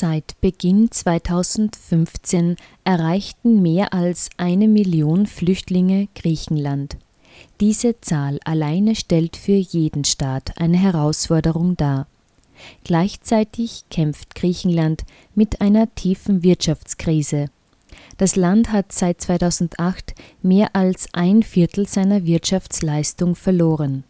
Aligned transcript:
Seit 0.00 0.40
Beginn 0.40 0.92
2015 0.92 2.54
erreichten 2.84 3.62
mehr 3.62 3.92
als 3.92 4.30
eine 4.36 4.68
Million 4.68 5.26
Flüchtlinge 5.26 6.06
Griechenland. 6.14 6.98
Diese 7.58 8.00
Zahl 8.00 8.38
alleine 8.44 8.94
stellt 8.94 9.36
für 9.36 9.56
jeden 9.56 10.04
Staat 10.04 10.56
eine 10.60 10.76
Herausforderung 10.76 11.76
dar. 11.76 12.06
Gleichzeitig 12.84 13.86
kämpft 13.90 14.36
Griechenland 14.36 15.02
mit 15.34 15.60
einer 15.60 15.92
tiefen 15.96 16.44
Wirtschaftskrise. 16.44 17.46
Das 18.18 18.36
Land 18.36 18.70
hat 18.70 18.92
seit 18.92 19.20
2008 19.20 20.14
mehr 20.42 20.76
als 20.76 21.08
ein 21.12 21.42
Viertel 21.42 21.88
seiner 21.88 22.24
Wirtschaftsleistung 22.24 23.34
verloren. 23.34 24.04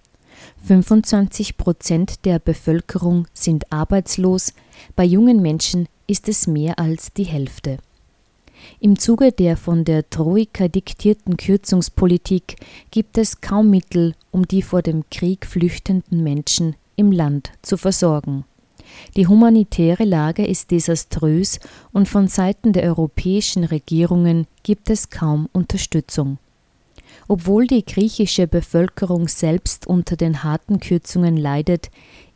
25 0.64 1.57
Prozent 1.57 2.25
der 2.25 2.38
Bevölkerung 2.38 3.27
sind 3.32 3.73
arbeitslos, 3.73 4.52
bei 4.96 5.05
jungen 5.05 5.43
Menschen 5.43 5.88
ist 6.07 6.29
es 6.29 6.46
mehr 6.46 6.79
als 6.79 7.12
die 7.12 7.25
Hälfte. 7.25 7.79
Im 8.80 8.98
Zuge 8.98 9.32
der 9.32 9.56
von 9.56 9.84
der 9.84 10.09
Troika 10.10 10.69
diktierten 10.69 11.37
Kürzungspolitik 11.37 12.56
gibt 12.91 13.19
es 13.19 13.41
kaum 13.41 13.70
Mittel, 13.70 14.15
um 14.30 14.46
die 14.46 14.62
vor 14.62 14.82
dem 14.82 15.05
Krieg 15.10 15.46
flüchtenden 15.46 16.23
Menschen 16.23 16.77
im 16.96 17.12
Land 17.12 17.52
zu 17.62 17.77
versorgen. 17.77 18.45
Die 19.16 19.27
humanitäre 19.27 20.05
Lage 20.05 20.46
ist 20.46 20.70
desaströs 20.70 21.60
und 21.93 22.09
von 22.09 22.29
Seiten 22.29 22.73
der 22.73 22.84
europäischen 22.84 23.65
Regierungen 23.65 24.46
gibt 24.62 24.91
es 24.91 25.10
kaum 25.10 25.48
Unterstützung. 25.52 26.38
Obwohl 27.28 27.66
die 27.66 27.84
griechische 27.84 28.46
Bevölkerung 28.46 29.28
selbst 29.28 29.87
unter 29.87 30.16
den 30.16 30.42
harten 30.42 30.80
Kürzungen 30.80 31.37
leidet, 31.37 31.91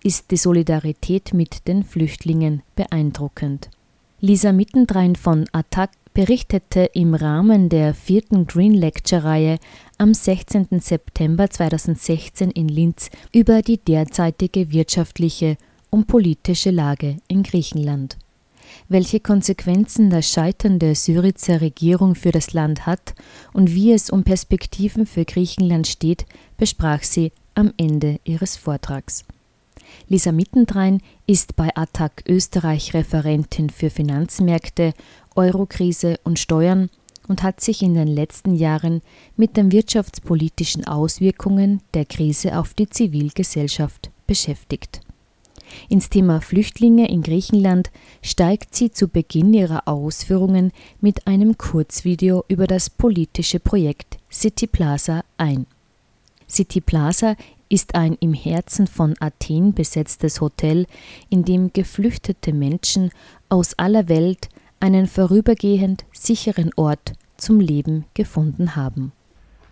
ist 0.05 0.31
die 0.31 0.37
Solidarität 0.37 1.33
mit 1.33 1.67
den 1.67 1.83
Flüchtlingen 1.83 2.63
beeindruckend. 2.77 3.71
Lisa 4.21 4.53
Mittendrein 4.53 5.17
von 5.17 5.47
Attac 5.53 5.91
berichtete 6.13 6.91
im 6.93 7.15
Rahmen 7.15 7.71
der 7.71 7.95
vierten 7.95 8.47
Green 8.47 8.75
Lecture-Reihe 8.75 9.59
am 9.97 10.13
16. 10.13 10.69
September 10.81 11.49
2016 11.49 12.51
in 12.51 12.69
Linz 12.69 13.09
über 13.33 13.63
die 13.63 13.79
derzeitige 13.79 14.71
wirtschaftliche 14.73 15.57
und 15.89 16.07
politische 16.07 16.71
Lage 16.71 17.17
in 17.29 17.43
Griechenland. 17.43 18.19
Welche 18.89 19.21
Konsequenzen 19.21 20.11
das 20.11 20.29
Scheitern 20.29 20.79
der 20.79 20.95
Syrizer 20.95 21.61
Regierung 21.61 22.15
für 22.15 22.33
das 22.33 22.53
Land 22.53 22.87
hat 22.87 23.15
und 23.53 23.75
wie 23.75 23.93
es 23.93 24.11
um 24.11 24.25
Perspektiven 24.25 25.07
für 25.07 25.25
Griechenland 25.25 25.87
steht, 25.87 26.27
besprach 26.57 27.03
sie 27.03 27.33
am 27.55 27.73
Ende 27.77 28.21
ihres 28.25 28.57
Vortrags. 28.57 29.25
Lisa 30.09 30.33
Mittendrein 30.33 31.01
ist 31.27 31.57
bei 31.57 31.75
Attac 31.75 32.25
Österreich 32.29 32.95
Referentin 32.95 33.71
für 33.71 33.91
Finanzmärkte, 33.91 34.95
Eurokrise 35.35 36.19
und 36.25 36.39
Steuern 36.39 36.91
und 37.29 37.43
hat 37.43 37.61
sich 37.61 37.83
in 37.83 37.95
den 37.95 38.09
letzten 38.09 38.55
Jahren 38.55 39.01
mit 39.37 39.57
den 39.57 39.73
wirtschaftspolitischen 39.73 40.87
Auswirkungen 40.87 41.81
der 41.95 42.05
Krise 42.05 42.59
auf 42.59 42.75
die 42.75 42.89
Zivilgesellschaft 42.89 44.11
beschäftigt. 44.27 45.01
Ins 45.89 46.11
Thema 46.11 46.41
Flüchtlinge 46.41 47.09
in 47.09 47.23
Griechenland 47.23 47.91
steigt 48.23 48.75
sie 48.75 48.91
zu 48.91 49.09
Beginn 49.09 49.53
ihrer 49.55 49.89
Ausführungen 49.89 50.73
mit 51.01 51.27
einem 51.27 51.59
Kurzvideo 51.59 52.45
über 52.49 52.67
das 52.67 52.91
politische 52.91 53.61
Projekt 53.61 54.19
City 54.31 54.67
Plaza 54.67 55.25
ein. 55.37 55.67
City 56.49 56.81
Plaza 56.81 57.37
ist 57.69 57.95
ein 57.95 58.19
im 58.21 58.35
Herzen 58.35 58.87
von 58.87 59.15
Athen 59.21 59.73
besetztes 59.73 60.41
Hotel, 60.43 60.87
in 61.31 61.45
dem 61.45 61.73
geflüchtete 61.73 62.53
Menschen 62.53 63.11
aus 63.49 63.79
aller 63.79 64.09
Welt 64.09 64.49
einen 64.79 65.07
vorübergehend 65.07 66.05
sicheren 66.13 66.71
Ort 66.77 67.15
zum 67.39 67.61
Leben 67.61 68.05
gefunden 68.15 68.77
haben. 68.77 69.13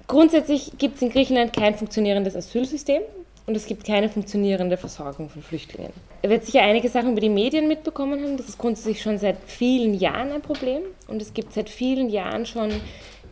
Grundsätzlich 0.06 0.72
gibt 0.78 0.96
es 0.96 1.02
in 1.02 1.10
Griechenland 1.10 1.52
kein 1.52 1.74
funktionierendes 1.74 2.34
Asylsystem 2.34 3.02
und 3.50 3.56
es 3.56 3.66
gibt 3.66 3.84
keine 3.84 4.08
funktionierende 4.08 4.77
Versorgung 4.77 5.28
von 5.28 5.42
Flüchtlingen. 5.42 5.92
Er 6.22 6.30
wird 6.30 6.44
sicher 6.44 6.62
einige 6.62 6.88
Sachen 6.88 7.11
über 7.11 7.20
die 7.20 7.28
Medien 7.28 7.66
mitbekommen 7.66 8.22
haben. 8.22 8.36
Das 8.36 8.48
ist 8.48 8.58
grundsätzlich 8.58 9.02
schon 9.02 9.18
seit 9.18 9.38
vielen 9.44 9.94
Jahren 9.94 10.30
ein 10.30 10.40
Problem 10.40 10.83
und 11.08 11.20
es 11.20 11.34
gibt 11.34 11.52
seit 11.52 11.68
vielen 11.68 12.10
Jahren 12.10 12.46
schon 12.46 12.70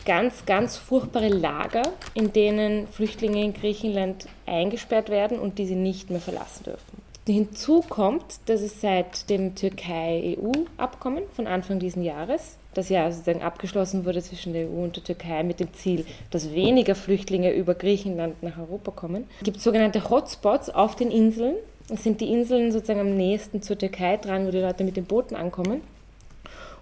ganz, 0.05 0.45
ganz 0.45 0.77
furchtbare 0.77 1.29
Lager, 1.29 1.93
in 2.15 2.33
denen 2.33 2.89
Flüchtlinge 2.89 3.45
in 3.45 3.53
Griechenland 3.53 4.27
eingesperrt 4.45 5.09
werden 5.09 5.39
und 5.39 5.59
die 5.59 5.67
sie 5.67 5.77
nicht 5.77 6.11
mehr 6.11 6.21
verlassen 6.21 6.65
dürfen. 6.65 7.08
Hinzu 7.35 7.83
kommt, 7.89 8.41
dass 8.47 8.61
es 8.61 8.81
seit 8.81 9.29
dem 9.31 9.55
Türkei-EU-Abkommen 9.55 11.25
von 11.35 11.47
Anfang 11.47 11.79
dieses 11.79 12.03
Jahres, 12.03 12.57
das 12.75 12.89
ja 12.89 13.11
sozusagen 13.11 13.43
abgeschlossen 13.43 14.05
wurde 14.05 14.23
zwischen 14.23 14.53
der 14.53 14.69
EU 14.69 14.85
und 14.85 14.97
der 14.97 15.05
Türkei 15.05 15.43
mit 15.43 15.61
dem 15.61 15.73
Ziel, 15.75 16.07
dass 16.31 16.53
weniger 16.53 16.95
Flüchtlinge 16.95 17.53
über 17.53 17.75
Griechenland 17.75 18.43
nach 18.43 18.59
Europa 18.59 18.93
kommen, 18.93 19.25
gibt 19.43 19.61
sogenannte 19.61 20.09
Hotspots 20.09 20.71
auf 20.71 20.97
den 20.97 21.11
Inseln. 21.11 21.57
Das 21.89 22.03
sind 22.03 22.21
die 22.21 22.33
Inseln 22.33 22.73
sozusagen 22.73 23.01
am 23.01 23.17
nächsten 23.17 23.63
zur 23.63 23.79
Türkei 23.79 24.17
dran, 24.17 24.47
wo 24.47 24.51
die 24.51 24.59
Leute 24.59 24.85
mit 24.85 24.97
den 24.97 25.07
Booten 25.07 25.35
ankommen. 25.35 25.81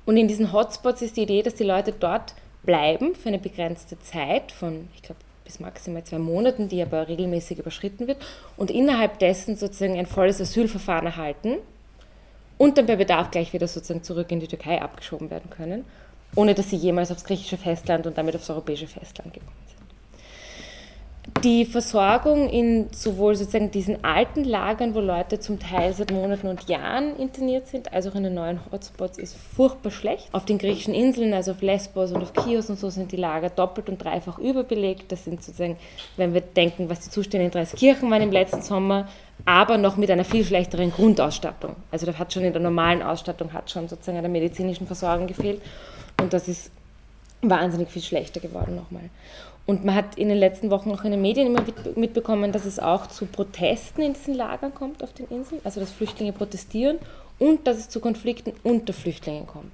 Und 0.04 0.16
in 0.16 0.28
diesen 0.28 0.52
Hotspots 0.52 1.02
ist 1.02 1.16
die 1.16 1.22
Idee, 1.22 1.42
dass 1.42 1.54
die 1.54 1.64
Leute 1.64 1.92
dort 1.92 2.34
bleiben 2.64 3.14
für 3.14 3.28
eine 3.28 3.38
begrenzte 3.38 3.98
Zeit 4.00 4.52
von, 4.52 4.88
ich 4.94 5.02
glaube, 5.02 5.20
bis 5.46 5.60
maximal 5.60 6.04
zwei 6.04 6.18
Monaten, 6.18 6.68
die 6.68 6.82
aber 6.82 7.08
regelmäßig 7.08 7.58
überschritten 7.58 8.06
wird, 8.06 8.18
und 8.56 8.70
innerhalb 8.70 9.18
dessen 9.18 9.56
sozusagen 9.56 9.98
ein 9.98 10.06
volles 10.06 10.40
Asylverfahren 10.40 11.06
erhalten 11.06 11.56
und 12.58 12.76
dann 12.76 12.86
bei 12.86 12.96
Bedarf 12.96 13.30
gleich 13.30 13.52
wieder 13.52 13.68
sozusagen 13.68 14.02
zurück 14.02 14.30
in 14.30 14.40
die 14.40 14.48
Türkei 14.48 14.82
abgeschoben 14.82 15.30
werden 15.30 15.48
können, 15.48 15.84
ohne 16.34 16.54
dass 16.54 16.70
sie 16.70 16.76
jemals 16.76 17.10
aufs 17.10 17.24
griechische 17.24 17.56
Festland 17.56 18.06
und 18.06 18.18
damit 18.18 18.36
aufs 18.36 18.50
europäische 18.50 18.86
Festland 18.86 19.32
gekommen 19.32 19.56
sind 19.66 19.75
die 21.42 21.64
Versorgung 21.64 22.48
in 22.48 22.88
sowohl 22.92 23.36
sozusagen 23.36 23.70
diesen 23.70 24.04
alten 24.04 24.44
Lagern, 24.44 24.94
wo 24.94 25.00
Leute 25.00 25.38
zum 25.38 25.58
Teil 25.58 25.92
seit 25.92 26.10
Monaten 26.10 26.48
und 26.48 26.68
Jahren 26.68 27.16
interniert 27.16 27.66
sind, 27.68 27.92
als 27.92 28.06
auch 28.06 28.14
in 28.14 28.24
den 28.24 28.34
neuen 28.34 28.60
Hotspots 28.70 29.18
ist 29.18 29.36
furchtbar 29.36 29.90
schlecht. 29.90 30.28
Auf 30.32 30.44
den 30.44 30.58
griechischen 30.58 30.94
Inseln, 30.94 31.32
also 31.34 31.52
auf 31.52 31.62
Lesbos 31.62 32.12
und 32.12 32.22
auf 32.22 32.32
Chios 32.32 32.70
und 32.70 32.78
so, 32.78 32.90
sind 32.90 33.12
die 33.12 33.16
Lager 33.16 33.50
doppelt 33.50 33.88
und 33.88 34.02
dreifach 34.02 34.38
überbelegt. 34.38 35.12
Das 35.12 35.24
sind 35.24 35.42
sozusagen, 35.42 35.76
wenn 36.16 36.34
wir 36.34 36.40
denken, 36.40 36.88
was 36.88 37.00
die 37.00 37.10
Zustände 37.10 37.46
in 37.46 37.50
Dreiskirchen 37.50 38.10
waren 38.10 38.22
im 38.22 38.32
letzten 38.32 38.62
Sommer, 38.62 39.08
aber 39.44 39.78
noch 39.78 39.96
mit 39.96 40.10
einer 40.10 40.24
viel 40.24 40.44
schlechteren 40.44 40.90
Grundausstattung. 40.90 41.76
Also 41.90 42.06
da 42.06 42.14
hat 42.14 42.32
schon 42.32 42.44
in 42.44 42.52
der 42.52 42.62
normalen 42.62 43.02
Ausstattung 43.02 43.52
hat 43.52 43.70
schon 43.70 43.88
sozusagen 43.88 44.16
an 44.16 44.24
der 44.24 44.32
medizinischen 44.32 44.86
Versorgung 44.86 45.26
gefehlt 45.26 45.60
und 46.20 46.32
das 46.32 46.48
ist 46.48 46.70
wahnsinnig 47.42 47.90
viel 47.90 48.02
schlechter 48.02 48.40
geworden 48.40 48.76
nochmal. 48.76 49.10
Und 49.66 49.84
man 49.84 49.96
hat 49.96 50.16
in 50.16 50.28
den 50.28 50.38
letzten 50.38 50.70
Wochen 50.70 50.92
auch 50.92 51.04
in 51.04 51.10
den 51.10 51.20
Medien 51.20 51.48
immer 51.48 51.64
mitbekommen, 51.96 52.52
dass 52.52 52.64
es 52.64 52.78
auch 52.78 53.08
zu 53.08 53.26
Protesten 53.26 54.02
in 54.02 54.12
diesen 54.12 54.34
Lagern 54.34 54.72
kommt 54.72 55.02
auf 55.02 55.12
den 55.12 55.26
Inseln, 55.28 55.60
also 55.64 55.80
dass 55.80 55.90
Flüchtlinge 55.90 56.32
protestieren 56.32 56.98
und 57.40 57.66
dass 57.66 57.78
es 57.78 57.88
zu 57.88 58.00
Konflikten 58.00 58.52
unter 58.62 58.92
Flüchtlingen 58.92 59.46
kommt. 59.46 59.72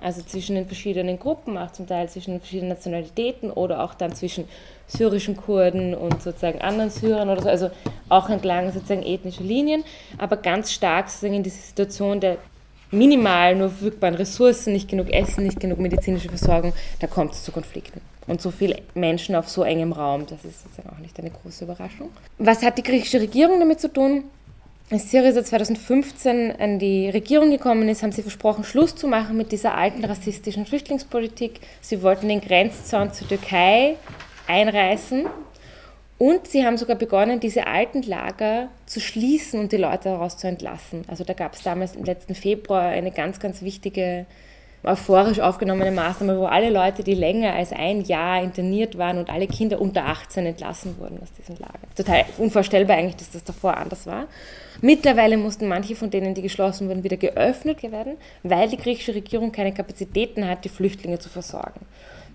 also 0.00 0.22
zwischen 0.22 0.54
den 0.54 0.66
verschiedenen 0.66 1.18
Gruppen, 1.18 1.58
auch 1.58 1.72
zum 1.72 1.86
Teil 1.86 2.08
zwischen 2.08 2.30
den 2.32 2.40
verschiedenen 2.40 2.70
Nationalitäten 2.70 3.50
oder 3.50 3.82
auch 3.82 3.94
dann 3.94 4.14
zwischen 4.14 4.44
syrischen 4.86 5.36
Kurden 5.36 5.94
und 5.94 6.22
sozusagen 6.22 6.60
anderen 6.60 6.90
Syrern 6.90 7.28
oder 7.28 7.42
so, 7.42 7.48
also 7.48 7.70
auch 8.08 8.30
entlang 8.30 8.72
sozusagen 8.72 9.02
ethnischer 9.02 9.44
Linien, 9.44 9.84
aber 10.18 10.36
ganz 10.36 10.72
stark 10.72 11.08
sozusagen 11.08 11.34
in 11.34 11.42
diese 11.42 11.58
Situation 11.58 12.20
der 12.20 12.38
minimal 12.90 13.56
nur 13.56 13.68
verfügbaren 13.68 14.14
Ressourcen, 14.14 14.72
nicht 14.72 14.88
genug 14.88 15.10
Essen, 15.10 15.44
nicht 15.44 15.60
genug 15.60 15.78
medizinische 15.78 16.28
Versorgung, 16.28 16.72
da 17.00 17.06
kommt 17.06 17.32
es 17.32 17.44
zu 17.44 17.52
Konflikten. 17.52 18.00
Und 18.26 18.40
so 18.42 18.50
viele 18.50 18.82
Menschen 18.94 19.36
auf 19.36 19.48
so 19.48 19.62
engem 19.62 19.92
Raum, 19.92 20.26
das 20.26 20.44
ist 20.44 20.62
sozusagen 20.62 20.88
auch 20.90 20.98
nicht 20.98 21.18
eine 21.18 21.30
große 21.30 21.64
Überraschung. 21.64 22.10
Was 22.38 22.62
hat 22.62 22.78
die 22.78 22.82
griechische 22.82 23.20
Regierung 23.20 23.60
damit 23.60 23.80
zu 23.80 23.92
tun? 23.92 24.24
Als 24.88 25.10
Syriza 25.10 25.42
2015 25.42 26.60
an 26.60 26.78
die 26.78 27.08
Regierung 27.10 27.50
gekommen 27.50 27.88
ist, 27.88 28.04
haben 28.04 28.12
sie 28.12 28.22
versprochen, 28.22 28.62
Schluss 28.62 28.94
zu 28.94 29.08
machen 29.08 29.36
mit 29.36 29.50
dieser 29.50 29.74
alten 29.74 30.04
rassistischen 30.04 30.64
Flüchtlingspolitik. 30.64 31.60
Sie 31.80 32.02
wollten 32.02 32.28
den 32.28 32.40
Grenzzaun 32.40 33.12
zur 33.12 33.26
Türkei 33.26 33.96
einreißen 34.46 35.26
und 36.18 36.46
sie 36.46 36.64
haben 36.64 36.78
sogar 36.78 36.96
begonnen, 36.96 37.40
diese 37.40 37.66
alten 37.66 38.02
Lager 38.02 38.68
zu 38.86 39.00
schließen 39.00 39.60
und 39.60 39.72
die 39.72 39.76
Leute 39.76 40.10
daraus 40.10 40.38
zu 40.38 40.46
entlassen. 40.46 41.04
Also 41.08 41.24
da 41.24 41.34
gab 41.34 41.54
es 41.54 41.62
damals 41.62 41.94
im 41.94 42.04
letzten 42.04 42.34
Februar 42.34 42.82
eine 42.82 43.10
ganz, 43.10 43.38
ganz 43.38 43.62
wichtige, 43.62 44.24
euphorisch 44.86 45.40
aufgenommene 45.40 45.90
Maßnahme, 45.90 46.38
wo 46.38 46.46
alle 46.46 46.70
Leute, 46.70 47.02
die 47.02 47.14
länger 47.14 47.54
als 47.54 47.72
ein 47.72 48.02
Jahr 48.02 48.42
interniert 48.42 48.96
waren 48.96 49.18
und 49.18 49.28
alle 49.28 49.46
Kinder 49.46 49.80
unter 49.80 50.06
18 50.06 50.46
entlassen 50.46 50.96
wurden 50.98 51.18
aus 51.20 51.32
diesen 51.32 51.56
Lagern. 51.56 51.80
Total 51.96 52.24
unvorstellbar 52.38 52.96
eigentlich, 52.96 53.16
dass 53.16 53.30
das 53.32 53.44
davor 53.44 53.76
anders 53.76 54.06
war. 54.06 54.26
Mittlerweile 54.80 55.36
mussten 55.36 55.68
manche 55.68 55.96
von 55.96 56.10
denen, 56.10 56.34
die 56.34 56.42
geschlossen 56.42 56.88
wurden, 56.88 57.04
wieder 57.04 57.16
geöffnet 57.16 57.82
werden, 57.82 58.16
weil 58.42 58.68
die 58.68 58.76
griechische 58.76 59.14
Regierung 59.14 59.52
keine 59.52 59.72
Kapazitäten 59.74 60.48
hat, 60.48 60.64
die 60.64 60.68
Flüchtlinge 60.68 61.18
zu 61.18 61.28
versorgen. 61.28 61.80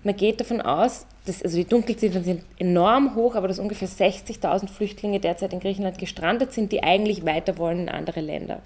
Man 0.04 0.16
geht 0.16 0.40
davon 0.40 0.60
aus, 0.60 1.06
dass, 1.26 1.42
also 1.42 1.56
die 1.56 1.64
Dunkelziffern 1.64 2.24
sind 2.24 2.42
enorm 2.58 3.14
hoch, 3.14 3.36
aber 3.36 3.46
dass 3.46 3.60
ungefähr 3.60 3.88
60.000 3.88 4.68
Flüchtlinge 4.68 5.20
derzeit 5.20 5.52
in 5.52 5.60
Griechenland 5.60 5.98
gestrandet 5.98 6.52
sind, 6.52 6.72
die 6.72 6.82
eigentlich 6.82 7.24
weiter 7.24 7.56
wollen 7.56 7.82
in 7.82 7.88
andere 7.88 8.20
Länder. 8.20 8.60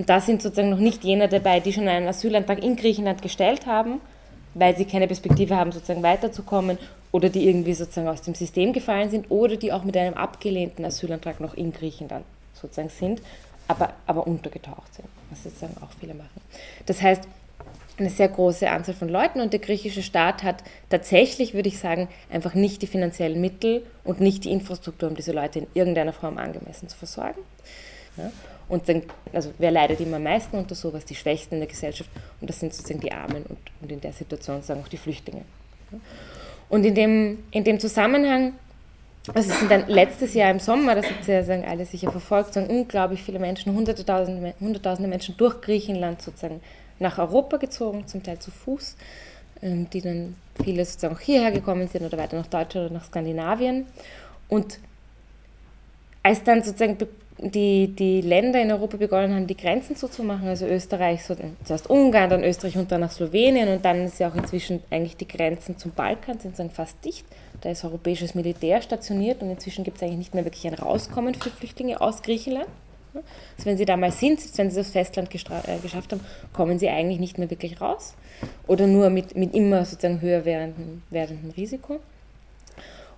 Und 0.00 0.08
da 0.08 0.18
sind 0.18 0.40
sozusagen 0.40 0.70
noch 0.70 0.78
nicht 0.78 1.04
jene 1.04 1.28
dabei, 1.28 1.60
die 1.60 1.74
schon 1.74 1.86
einen 1.86 2.08
Asylantrag 2.08 2.64
in 2.64 2.74
Griechenland 2.74 3.20
gestellt 3.20 3.66
haben, 3.66 4.00
weil 4.54 4.74
sie 4.74 4.86
keine 4.86 5.06
Perspektive 5.06 5.56
haben, 5.56 5.72
sozusagen 5.72 6.02
weiterzukommen 6.02 6.78
oder 7.12 7.28
die 7.28 7.46
irgendwie 7.46 7.74
sozusagen 7.74 8.08
aus 8.08 8.22
dem 8.22 8.34
System 8.34 8.72
gefallen 8.72 9.10
sind 9.10 9.30
oder 9.30 9.56
die 9.56 9.74
auch 9.74 9.84
mit 9.84 9.94
einem 9.98 10.14
abgelehnten 10.14 10.86
Asylantrag 10.86 11.38
noch 11.40 11.52
in 11.52 11.70
Griechenland 11.74 12.24
sozusagen 12.54 12.88
sind, 12.88 13.20
aber, 13.68 13.92
aber 14.06 14.26
untergetaucht 14.26 14.94
sind, 14.94 15.06
was 15.28 15.42
sozusagen 15.42 15.76
auch 15.82 15.92
viele 16.00 16.14
machen. 16.14 16.40
Das 16.86 17.02
heißt, 17.02 17.24
eine 17.98 18.08
sehr 18.08 18.28
große 18.28 18.70
Anzahl 18.70 18.94
von 18.94 19.10
Leuten 19.10 19.42
und 19.42 19.52
der 19.52 19.60
griechische 19.60 20.02
Staat 20.02 20.42
hat 20.44 20.64
tatsächlich, 20.88 21.52
würde 21.52 21.68
ich 21.68 21.78
sagen, 21.78 22.08
einfach 22.32 22.54
nicht 22.54 22.80
die 22.80 22.86
finanziellen 22.86 23.38
Mittel 23.38 23.82
und 24.04 24.18
nicht 24.18 24.44
die 24.44 24.50
Infrastruktur, 24.50 25.10
um 25.10 25.14
diese 25.14 25.32
Leute 25.32 25.58
in 25.58 25.66
irgendeiner 25.74 26.14
Form 26.14 26.38
angemessen 26.38 26.88
zu 26.88 26.96
versorgen. 26.96 27.42
Ja? 28.16 28.32
Und 28.70 28.88
dann, 28.88 29.02
also 29.32 29.52
wer 29.58 29.70
leidet 29.70 30.00
immer 30.00 30.16
am 30.16 30.22
meisten 30.22 30.56
unter 30.56 30.74
sowas? 30.74 31.04
Die 31.04 31.14
Schwächsten 31.14 31.56
in 31.56 31.60
der 31.60 31.68
Gesellschaft 31.68 32.08
und 32.40 32.48
das 32.48 32.60
sind 32.60 32.72
sozusagen 32.72 33.00
die 33.00 33.12
Armen 33.12 33.44
und, 33.48 33.58
und 33.82 33.92
in 33.92 34.00
der 34.00 34.12
Situation 34.12 34.62
sagen 34.62 34.80
auch 34.82 34.88
die 34.88 34.96
Flüchtlinge. 34.96 35.42
Und 36.68 36.84
in 36.84 36.94
dem, 36.94 37.42
in 37.50 37.64
dem 37.64 37.78
Zusammenhang 37.78 38.54
also 39.34 39.50
es 39.50 39.58
sind 39.58 39.70
dann 39.70 39.86
letztes 39.88 40.32
Jahr 40.32 40.50
im 40.50 40.60
Sommer, 40.60 40.94
das 40.94 41.06
habt 41.06 41.28
ihr 41.28 41.34
ja 41.34 41.44
sagen, 41.44 41.64
alle 41.64 41.84
sicher 41.84 42.10
verfolgt, 42.10 42.54
sagen 42.54 42.68
unglaublich 42.68 43.22
viele 43.22 43.38
Menschen, 43.38 43.74
hunderttausende, 43.74 44.54
hunderttausende 44.60 45.10
Menschen 45.10 45.36
durch 45.36 45.60
Griechenland 45.60 46.22
sozusagen 46.22 46.62
nach 46.98 47.18
Europa 47.18 47.58
gezogen, 47.58 48.06
zum 48.06 48.22
Teil 48.22 48.38
zu 48.38 48.50
Fuß, 48.50 48.96
ähm, 49.62 49.90
die 49.90 50.00
dann 50.00 50.36
viele 50.62 50.84
sozusagen 50.84 51.16
auch 51.16 51.20
hierher 51.20 51.52
gekommen 51.52 51.86
sind 51.88 52.04
oder 52.04 52.16
weiter 52.16 52.36
nach 52.36 52.46
Deutschland 52.46 52.90
oder 52.90 52.94
nach 52.94 53.04
Skandinavien. 53.04 53.86
Und 54.48 54.78
als 56.22 56.42
dann 56.42 56.62
sozusagen 56.62 56.96
die, 57.42 57.88
die 57.88 58.20
Länder 58.20 58.60
in 58.60 58.70
Europa 58.70 58.96
begonnen 58.96 59.34
haben, 59.34 59.46
die 59.46 59.56
Grenzen 59.56 59.96
zuzumachen, 59.96 60.48
also 60.48 60.66
Österreich, 60.66 61.24
so, 61.24 61.34
zuerst 61.64 61.88
Ungarn, 61.88 62.28
dann 62.28 62.44
Österreich 62.44 62.76
und 62.76 62.92
dann 62.92 63.00
nach 63.00 63.10
Slowenien 63.10 63.68
und 63.68 63.84
dann 63.84 64.04
ist 64.04 64.20
ja 64.20 64.28
auch 64.28 64.34
inzwischen 64.34 64.82
eigentlich 64.90 65.16
die 65.16 65.26
Grenzen 65.26 65.78
zum 65.78 65.92
Balkan 65.92 66.38
sind 66.38 66.58
dann 66.58 66.70
fast 66.70 67.02
dicht. 67.04 67.24
Da 67.62 67.70
ist 67.70 67.84
europäisches 67.84 68.34
Militär 68.34 68.82
stationiert 68.82 69.42
und 69.42 69.50
inzwischen 69.50 69.84
gibt 69.84 69.96
es 69.98 70.02
eigentlich 70.02 70.18
nicht 70.18 70.34
mehr 70.34 70.44
wirklich 70.44 70.66
ein 70.66 70.74
Rauskommen 70.74 71.34
für 71.34 71.50
Flüchtlinge 71.50 72.00
aus 72.00 72.22
Griechenland. 72.22 72.68
Also 73.12 73.66
wenn 73.66 73.76
sie 73.76 73.84
da 73.84 73.96
mal 73.96 74.12
sind, 74.12 74.40
wenn 74.56 74.70
sie 74.70 74.76
das 74.76 74.90
Festland 74.90 75.34
äh, 75.34 75.78
geschafft 75.82 76.12
haben, 76.12 76.20
kommen 76.52 76.78
sie 76.78 76.88
eigentlich 76.88 77.18
nicht 77.18 77.38
mehr 77.38 77.50
wirklich 77.50 77.80
raus 77.80 78.14
oder 78.66 78.86
nur 78.86 79.10
mit, 79.10 79.36
mit 79.36 79.54
immer 79.54 79.84
sozusagen 79.84 80.20
höher 80.20 80.44
werdendem, 80.44 81.02
werdendem 81.10 81.50
Risiko. 81.50 82.00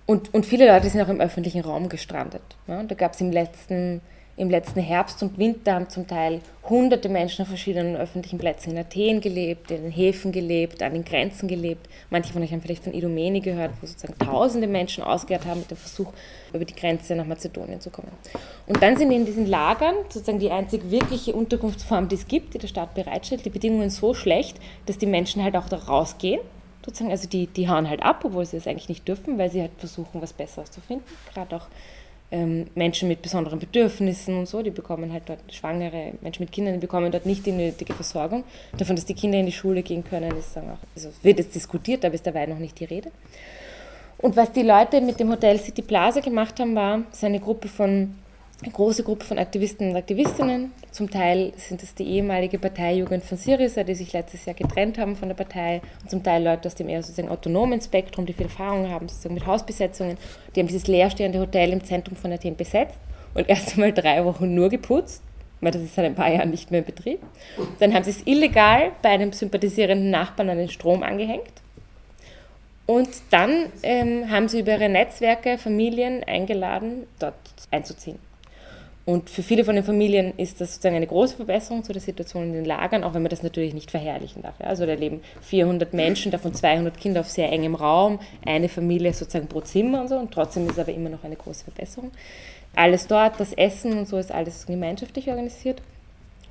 Und, 0.05 0.33
und 0.33 0.45
viele 0.45 0.67
Leute 0.67 0.89
sind 0.89 1.01
auch 1.01 1.09
im 1.09 1.21
öffentlichen 1.21 1.61
Raum 1.61 1.89
gestrandet. 1.89 2.43
Ja, 2.67 2.83
da 2.83 2.95
gab 2.95 3.13
es 3.13 3.21
im 3.21 3.31
letzten 3.31 4.01
im 4.35 4.49
letzten 4.49 4.79
Herbst 4.79 5.21
und 5.21 5.37
Winter 5.37 5.75
haben 5.75 5.89
zum 5.89 6.07
Teil 6.07 6.41
hunderte 6.67 7.07
Menschen 7.07 7.43
auf 7.43 7.49
verschiedenen 7.49 7.95
öffentlichen 7.95 8.39
Plätzen 8.39 8.71
in 8.71 8.79
Athen 8.79 9.21
gelebt, 9.21 9.69
in 9.69 9.83
den 9.83 9.91
Häfen 9.91 10.31
gelebt, 10.31 10.81
an 10.81 10.93
den 10.93 11.05
Grenzen 11.05 11.47
gelebt. 11.47 11.87
Manche 12.09 12.33
von 12.33 12.41
euch 12.41 12.51
haben 12.51 12.61
vielleicht 12.61 12.83
von 12.83 12.95
Idomeni 12.95 13.41
gehört, 13.41 13.73
wo 13.79 13.85
sozusagen 13.85 14.17
tausende 14.17 14.67
Menschen 14.67 15.03
ausgehört 15.03 15.45
haben 15.45 15.59
mit 15.59 15.69
dem 15.69 15.77
Versuch, 15.77 16.11
über 16.51 16.65
die 16.65 16.73
Grenze 16.73 17.15
nach 17.15 17.27
Mazedonien 17.27 17.79
zu 17.79 17.91
kommen. 17.91 18.11
Und 18.65 18.81
dann 18.81 18.97
sind 18.97 19.11
in 19.11 19.25
diesen 19.25 19.45
Lagern 19.45 19.95
sozusagen 20.09 20.39
die 20.39 20.49
einzig 20.49 20.89
wirkliche 20.89 21.33
Unterkunftsform, 21.33 22.07
die 22.07 22.15
es 22.15 22.27
gibt, 22.27 22.55
die 22.55 22.57
der 22.57 22.67
Staat 22.67 22.95
bereitstellt, 22.95 23.45
die 23.45 23.51
Bedingungen 23.51 23.91
so 23.91 24.15
schlecht, 24.15 24.57
dass 24.87 24.97
die 24.97 25.05
Menschen 25.05 25.43
halt 25.43 25.55
auch 25.55 25.69
da 25.69 25.77
rausgehen. 25.77 26.41
Sozusagen, 26.85 27.11
also 27.11 27.27
die, 27.29 27.47
die 27.47 27.69
hauen 27.69 27.89
halt 27.89 28.03
ab, 28.03 28.23
obwohl 28.23 28.45
sie 28.45 28.57
es 28.57 28.67
eigentlich 28.67 28.89
nicht 28.89 29.07
dürfen, 29.07 29.37
weil 29.37 29.49
sie 29.49 29.61
halt 29.61 29.71
versuchen, 29.77 30.21
was 30.21 30.33
Besseres 30.33 30.71
zu 30.71 30.81
finden. 30.81 31.05
Gerade 31.33 31.55
auch 31.55 31.67
ähm, 32.31 32.67
Menschen 32.75 33.07
mit 33.07 33.21
besonderen 33.21 33.59
Bedürfnissen 33.59 34.37
und 34.37 34.47
so, 34.47 34.63
die 34.63 34.71
bekommen 34.71 35.13
halt 35.13 35.23
dort, 35.27 35.39
schwangere 35.51 36.13
Menschen 36.21 36.43
mit 36.43 36.51
Kindern, 36.51 36.73
die 36.73 36.79
bekommen 36.79 37.11
dort 37.11 37.25
nicht 37.25 37.45
die 37.45 37.51
nötige 37.51 37.93
Versorgung. 37.93 38.43
Davon, 38.77 38.95
dass 38.95 39.05
die 39.05 39.13
Kinder 39.13 39.39
in 39.39 39.45
die 39.45 39.51
Schule 39.51 39.83
gehen 39.83 40.03
können, 40.03 40.35
ist 40.35 40.55
dann 40.55 40.71
auch, 40.71 40.79
also 40.95 41.09
wird 41.21 41.39
jetzt 41.39 41.53
diskutiert, 41.53 42.03
aber 42.03 42.15
ist 42.15 42.25
dabei 42.25 42.47
noch 42.47 42.59
nicht 42.59 42.79
die 42.79 42.85
Rede. 42.85 43.11
Und 44.17 44.35
was 44.35 44.51
die 44.51 44.63
Leute 44.63 44.99
mit 45.01 45.19
dem 45.19 45.29
Hotel 45.29 45.59
City 45.59 45.81
Plaza 45.81 46.21
gemacht 46.21 46.59
haben, 46.59 46.75
war, 46.75 47.03
es 47.11 47.23
eine 47.23 47.39
Gruppe 47.39 47.67
von 47.67 48.15
große 48.71 49.03
Gruppe 49.03 49.25
von 49.25 49.37
Aktivisten 49.37 49.89
und 49.89 49.95
Aktivistinnen. 49.95 50.71
Zum 50.91 51.09
Teil 51.09 51.53
sind 51.57 51.83
es 51.83 51.95
die 51.95 52.07
ehemalige 52.07 52.59
Partei-Jugend 52.59 53.23
von 53.23 53.37
Syriza, 53.37 53.83
die 53.83 53.95
sich 53.95 54.13
letztes 54.13 54.45
Jahr 54.45 54.55
getrennt 54.55 54.97
haben 54.97 55.15
von 55.15 55.27
der 55.27 55.35
Partei. 55.35 55.81
Und 56.01 56.09
zum 56.09 56.23
Teil 56.23 56.43
Leute 56.43 56.67
aus 56.67 56.75
dem 56.75 56.89
eher 56.89 57.01
sozusagen 57.01 57.29
autonomen 57.29 57.81
Spektrum, 57.81 58.25
die 58.25 58.33
viel 58.33 58.45
Erfahrung 58.45 58.89
haben 58.89 59.09
sozusagen 59.09 59.35
mit 59.35 59.45
Hausbesetzungen. 59.45 60.17
Die 60.55 60.59
haben 60.59 60.67
dieses 60.67 60.87
leerstehende 60.87 61.39
Hotel 61.39 61.71
im 61.71 61.83
Zentrum 61.83 62.15
von 62.15 62.31
Athen 62.31 62.55
besetzt 62.55 62.97
und 63.33 63.49
erst 63.49 63.73
einmal 63.73 63.91
drei 63.91 64.23
Wochen 64.25 64.53
nur 64.53 64.69
geputzt, 64.69 65.21
weil 65.61 65.71
das 65.71 65.81
ist 65.81 65.95
seit 65.95 66.05
ein 66.05 66.15
paar 66.15 66.31
Jahren 66.31 66.51
nicht 66.51 66.71
mehr 66.71 66.81
in 66.81 66.85
Betrieb. 66.85 67.19
Dann 67.79 67.93
haben 67.93 68.03
sie 68.03 68.11
es 68.11 68.25
illegal 68.25 68.91
bei 69.01 69.09
einem 69.09 69.33
sympathisierenden 69.33 70.11
Nachbarn 70.11 70.49
an 70.49 70.57
den 70.57 70.69
Strom 70.69 71.03
angehängt. 71.03 71.63
Und 72.85 73.09
dann 73.29 73.71
ähm, 73.81 74.29
haben 74.29 74.49
sie 74.49 74.59
über 74.59 74.73
ihre 74.73 74.89
Netzwerke 74.89 75.57
Familien 75.57 76.23
eingeladen, 76.25 77.07
dort 77.17 77.33
einzuziehen. 77.71 78.19
Und 79.05 79.29
für 79.29 79.43
viele 79.43 79.65
von 79.65 79.75
den 79.75 79.83
Familien 79.83 80.33
ist 80.37 80.61
das 80.61 80.75
sozusagen 80.75 80.95
eine 80.95 81.07
große 81.07 81.35
Verbesserung 81.35 81.83
zu 81.83 81.91
der 81.91 82.01
Situation 82.01 82.43
in 82.43 82.53
den 82.53 82.65
Lagern, 82.65 83.03
auch 83.03 83.13
wenn 83.13 83.21
man 83.21 83.29
das 83.29 83.43
natürlich 83.43 83.73
nicht 83.73 83.91
verherrlichen 83.91 84.41
darf. 84.41 84.55
Also 84.59 84.85
da 84.85 84.93
leben 84.93 85.21
400 85.41 85.93
Menschen, 85.93 86.31
davon 86.31 86.53
200 86.53 86.97
Kinder 86.97 87.19
auf 87.19 87.29
sehr 87.29 87.51
engem 87.51 87.75
Raum, 87.75 88.19
eine 88.45 88.69
Familie 88.69 89.11
sozusagen 89.13 89.47
pro 89.47 89.59
Zimmer 89.59 90.01
und 90.01 90.07
so, 90.07 90.17
und 90.17 90.31
trotzdem 90.31 90.69
ist 90.69 90.79
aber 90.79 90.93
immer 90.93 91.09
noch 91.09 91.25
eine 91.25 91.35
große 91.35 91.65
Verbesserung. 91.65 92.11
Alles 92.75 93.07
dort, 93.07 93.39
das 93.41 93.51
Essen 93.51 93.97
und 93.97 94.07
so 94.07 94.17
ist 94.17 94.31
alles 94.31 94.65
gemeinschaftlich 94.65 95.27
organisiert. 95.27 95.81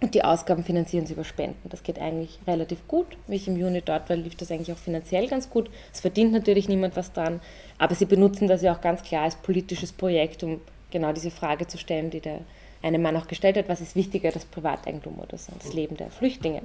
Und 0.02 0.14
die 0.14 0.24
Ausgaben 0.24 0.64
finanzieren 0.64 1.06
sie 1.06 1.12
über 1.12 1.22
Spenden. 1.22 1.70
Das 1.70 1.84
geht 1.84 2.00
eigentlich 2.00 2.40
relativ 2.46 2.86
gut. 2.88 3.06
Wie 3.28 3.36
ich 3.36 3.46
im 3.46 3.56
Juni 3.56 3.82
dort 3.82 4.10
war, 4.10 4.16
lief 4.16 4.34
das 4.34 4.50
eigentlich 4.50 4.72
auch 4.72 4.78
finanziell 4.78 5.28
ganz 5.28 5.48
gut. 5.48 5.70
Es 5.92 6.00
verdient 6.00 6.32
natürlich 6.32 6.68
niemand 6.68 6.96
was 6.96 7.12
dran, 7.12 7.40
aber 7.78 7.94
sie 7.94 8.04
benutzen 8.04 8.48
das 8.48 8.62
ja 8.62 8.74
auch 8.74 8.80
ganz 8.80 9.04
klar 9.04 9.22
als 9.22 9.36
politisches 9.36 9.92
Projekt, 9.92 10.42
um 10.42 10.60
genau 10.92 11.12
diese 11.12 11.32
Frage 11.32 11.66
zu 11.66 11.78
stellen, 11.78 12.10
die 12.10 12.20
der 12.20 12.40
eine 12.82 12.98
Mann 12.98 13.16
auch 13.16 13.28
gestellt 13.28 13.56
hat, 13.56 13.68
was 13.68 13.80
ist 13.80 13.96
wichtiger, 13.96 14.30
das 14.30 14.44
Privateigentum 14.44 15.18
oder 15.18 15.38
so, 15.38 15.52
das 15.62 15.72
Leben 15.72 15.96
der 15.96 16.10
Flüchtlinge. 16.10 16.62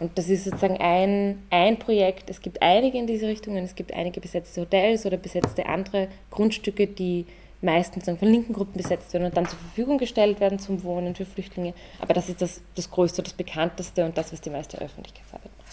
Und 0.00 0.18
das 0.18 0.28
ist 0.28 0.44
sozusagen 0.44 0.78
ein, 0.78 1.42
ein 1.50 1.78
Projekt. 1.78 2.30
Es 2.30 2.40
gibt 2.40 2.62
einige 2.62 2.98
in 2.98 3.06
diese 3.06 3.26
Richtungen. 3.26 3.64
Es 3.64 3.74
gibt 3.74 3.92
einige 3.92 4.20
besetzte 4.20 4.62
Hotels 4.62 5.06
oder 5.06 5.16
besetzte 5.16 5.66
andere 5.66 6.08
Grundstücke, 6.30 6.86
die 6.86 7.26
meistens 7.62 8.04
von 8.04 8.18
linken 8.20 8.52
Gruppen 8.52 8.76
besetzt 8.76 9.12
werden 9.12 9.26
und 9.26 9.36
dann 9.36 9.46
zur 9.46 9.58
Verfügung 9.58 9.98
gestellt 9.98 10.40
werden 10.40 10.58
zum 10.58 10.82
Wohnen 10.82 11.14
für 11.14 11.24
Flüchtlinge. 11.24 11.74
Aber 12.00 12.14
das 12.14 12.28
ist 12.28 12.42
das, 12.42 12.60
das 12.74 12.90
Größte, 12.90 13.22
das 13.22 13.32
Bekannteste 13.32 14.04
und 14.04 14.16
das, 14.18 14.32
was 14.32 14.40
die 14.40 14.50
meiste 14.50 14.78
Öffentlichkeitsarbeit 14.78 15.50
macht. 15.58 15.65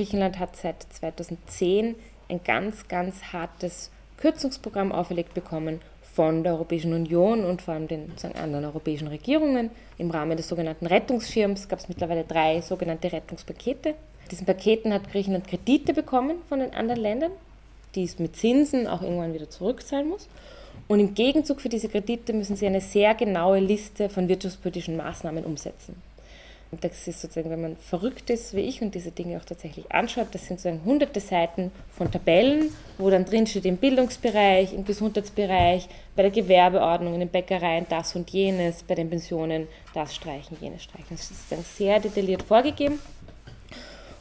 Griechenland 0.00 0.38
hat 0.38 0.56
seit 0.56 0.82
2010 0.94 1.94
ein 2.30 2.40
ganz, 2.42 2.88
ganz 2.88 3.22
hartes 3.34 3.90
Kürzungsprogramm 4.16 4.92
auferlegt 4.92 5.34
bekommen 5.34 5.82
von 6.14 6.42
der 6.42 6.54
Europäischen 6.54 6.94
Union 6.94 7.44
und 7.44 7.60
vor 7.60 7.74
allem 7.74 7.86
den 7.86 8.10
anderen 8.42 8.64
europäischen 8.64 9.08
Regierungen. 9.08 9.68
Im 9.98 10.10
Rahmen 10.10 10.38
des 10.38 10.48
sogenannten 10.48 10.86
Rettungsschirms 10.86 11.68
gab 11.68 11.80
es 11.80 11.90
mittlerweile 11.90 12.24
drei 12.24 12.62
sogenannte 12.62 13.12
Rettungspakete. 13.12 13.94
Diesen 14.30 14.46
Paketen 14.46 14.94
hat 14.94 15.10
Griechenland 15.12 15.46
Kredite 15.46 15.92
bekommen 15.92 16.36
von 16.48 16.60
den 16.60 16.72
anderen 16.72 17.02
Ländern, 17.02 17.32
die 17.94 18.04
es 18.04 18.18
mit 18.18 18.36
Zinsen 18.36 18.86
auch 18.86 19.02
irgendwann 19.02 19.34
wieder 19.34 19.50
zurückzahlen 19.50 20.08
muss. 20.08 20.28
Und 20.88 21.00
im 21.00 21.12
Gegenzug 21.12 21.60
für 21.60 21.68
diese 21.68 21.90
Kredite 21.90 22.32
müssen 22.32 22.56
sie 22.56 22.66
eine 22.66 22.80
sehr 22.80 23.14
genaue 23.14 23.58
Liste 23.58 24.08
von 24.08 24.28
wirtschaftspolitischen 24.28 24.96
Maßnahmen 24.96 25.44
umsetzen. 25.44 26.00
Und 26.72 26.84
das 26.84 27.08
ist 27.08 27.20
sozusagen, 27.20 27.50
wenn 27.50 27.62
man 27.62 27.76
verrückt 27.76 28.30
ist 28.30 28.54
wie 28.54 28.60
ich 28.60 28.80
und 28.80 28.94
diese 28.94 29.10
Dinge 29.10 29.38
auch 29.38 29.44
tatsächlich 29.44 29.90
anschaut, 29.90 30.28
das 30.32 30.46
sind 30.46 30.60
sozusagen 30.60 30.84
hunderte 30.84 31.18
Seiten 31.18 31.72
von 31.92 32.10
Tabellen, 32.10 32.72
wo 32.96 33.10
dann 33.10 33.24
drin 33.24 33.46
steht 33.46 33.64
im 33.64 33.76
Bildungsbereich, 33.76 34.72
im 34.72 34.84
Gesundheitsbereich, 34.84 35.88
bei 36.14 36.22
der 36.22 36.30
Gewerbeordnung, 36.30 37.14
in 37.14 37.20
den 37.20 37.28
Bäckereien 37.28 37.86
das 37.88 38.14
und 38.14 38.30
jenes, 38.30 38.84
bei 38.84 38.94
den 38.94 39.10
Pensionen 39.10 39.66
das 39.94 40.14
streichen, 40.14 40.56
jenes 40.60 40.84
streichen. 40.84 41.08
Das 41.10 41.22
ist 41.22 41.50
sozusagen 41.50 41.64
sehr 41.64 41.98
detailliert 41.98 42.42
vorgegeben. 42.42 43.00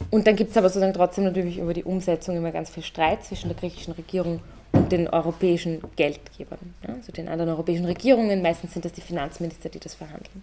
Und 0.09 0.25
dann 0.25 0.35
gibt 0.35 0.51
es 0.51 0.57
aber 0.57 0.69
sozusagen 0.69 0.93
trotzdem 0.93 1.25
natürlich 1.25 1.59
über 1.59 1.73
die 1.73 1.83
Umsetzung 1.83 2.35
immer 2.35 2.51
ganz 2.51 2.71
viel 2.71 2.83
Streit 2.83 3.23
zwischen 3.25 3.49
der 3.49 3.57
griechischen 3.57 3.93
Regierung 3.93 4.39
und 4.71 4.91
den 4.91 5.07
europäischen 5.07 5.81
Geldgebern, 5.95 6.73
also 6.87 7.11
den 7.11 7.27
anderen 7.27 7.51
europäischen 7.51 7.85
Regierungen. 7.85 8.41
Meistens 8.41 8.73
sind 8.73 8.85
das 8.85 8.93
die 8.93 9.01
Finanzminister, 9.01 9.69
die 9.69 9.79
das 9.79 9.93
verhandeln. 9.93 10.41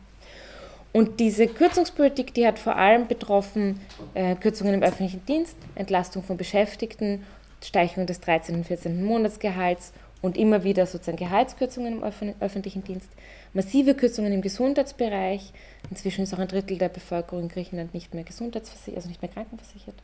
Und 0.96 1.20
diese 1.20 1.46
Kürzungspolitik, 1.46 2.32
die 2.32 2.46
hat 2.46 2.58
vor 2.58 2.76
allem 2.76 3.06
betroffen 3.06 3.82
äh, 4.14 4.34
Kürzungen 4.34 4.72
im 4.72 4.82
öffentlichen 4.82 5.26
Dienst, 5.26 5.54
Entlastung 5.74 6.22
von 6.22 6.38
Beschäftigten, 6.38 7.22
Steigerung 7.62 8.06
des 8.06 8.20
13. 8.20 8.54
und 8.54 8.64
14. 8.64 9.04
Monatsgehalts 9.04 9.92
und 10.22 10.38
immer 10.38 10.64
wieder 10.64 10.86
sozusagen 10.86 11.18
Gehaltskürzungen 11.18 12.02
im 12.02 12.34
öffentlichen 12.40 12.82
Dienst, 12.82 13.10
massive 13.52 13.94
Kürzungen 13.94 14.32
im 14.32 14.40
Gesundheitsbereich. 14.40 15.52
Inzwischen 15.90 16.22
ist 16.22 16.32
auch 16.32 16.38
ein 16.38 16.48
Drittel 16.48 16.78
der 16.78 16.88
Bevölkerung 16.88 17.42
in 17.42 17.48
Griechenland 17.50 17.92
nicht 17.92 18.14
mehr 18.14 18.24
gesundheitsversichert, 18.24 18.96
also 18.96 19.10
nicht 19.10 19.20
mehr 19.20 19.30
krankenversichert. 19.30 19.96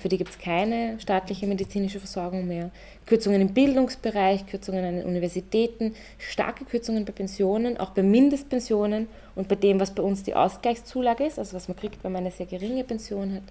Für 0.00 0.08
die 0.08 0.16
gibt 0.16 0.30
es 0.30 0.38
keine 0.38 0.98
staatliche 0.98 1.46
medizinische 1.46 2.00
Versorgung 2.00 2.48
mehr. 2.48 2.70
Kürzungen 3.04 3.42
im 3.42 3.52
Bildungsbereich, 3.52 4.46
Kürzungen 4.46 4.82
an 4.82 4.96
den 4.96 5.04
Universitäten, 5.04 5.94
starke 6.16 6.64
Kürzungen 6.64 7.04
bei 7.04 7.12
Pensionen, 7.12 7.76
auch 7.76 7.90
bei 7.90 8.02
Mindestpensionen 8.02 9.08
und 9.34 9.48
bei 9.48 9.56
dem, 9.56 9.78
was 9.78 9.94
bei 9.94 10.02
uns 10.02 10.22
die 10.22 10.34
Ausgleichszulage 10.34 11.24
ist, 11.24 11.38
also 11.38 11.54
was 11.54 11.68
man 11.68 11.76
kriegt, 11.76 12.02
wenn 12.02 12.12
man 12.12 12.22
eine 12.22 12.30
sehr 12.30 12.46
geringe 12.46 12.82
Pension 12.82 13.34
hat. 13.34 13.42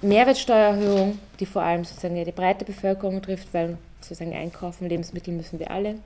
Mehrwertsteuererhöhung, 0.00 1.18
die 1.38 1.44
vor 1.44 1.62
allem 1.62 1.84
sozusagen 1.84 2.14
die 2.14 2.32
breite 2.32 2.64
Bevölkerung 2.64 3.20
trifft, 3.20 3.52
weil 3.52 3.76
sozusagen 4.00 4.34
einkaufen, 4.34 4.88
Lebensmittel 4.88 5.34
müssen 5.34 5.58
wir 5.58 5.70
alle. 5.70 5.96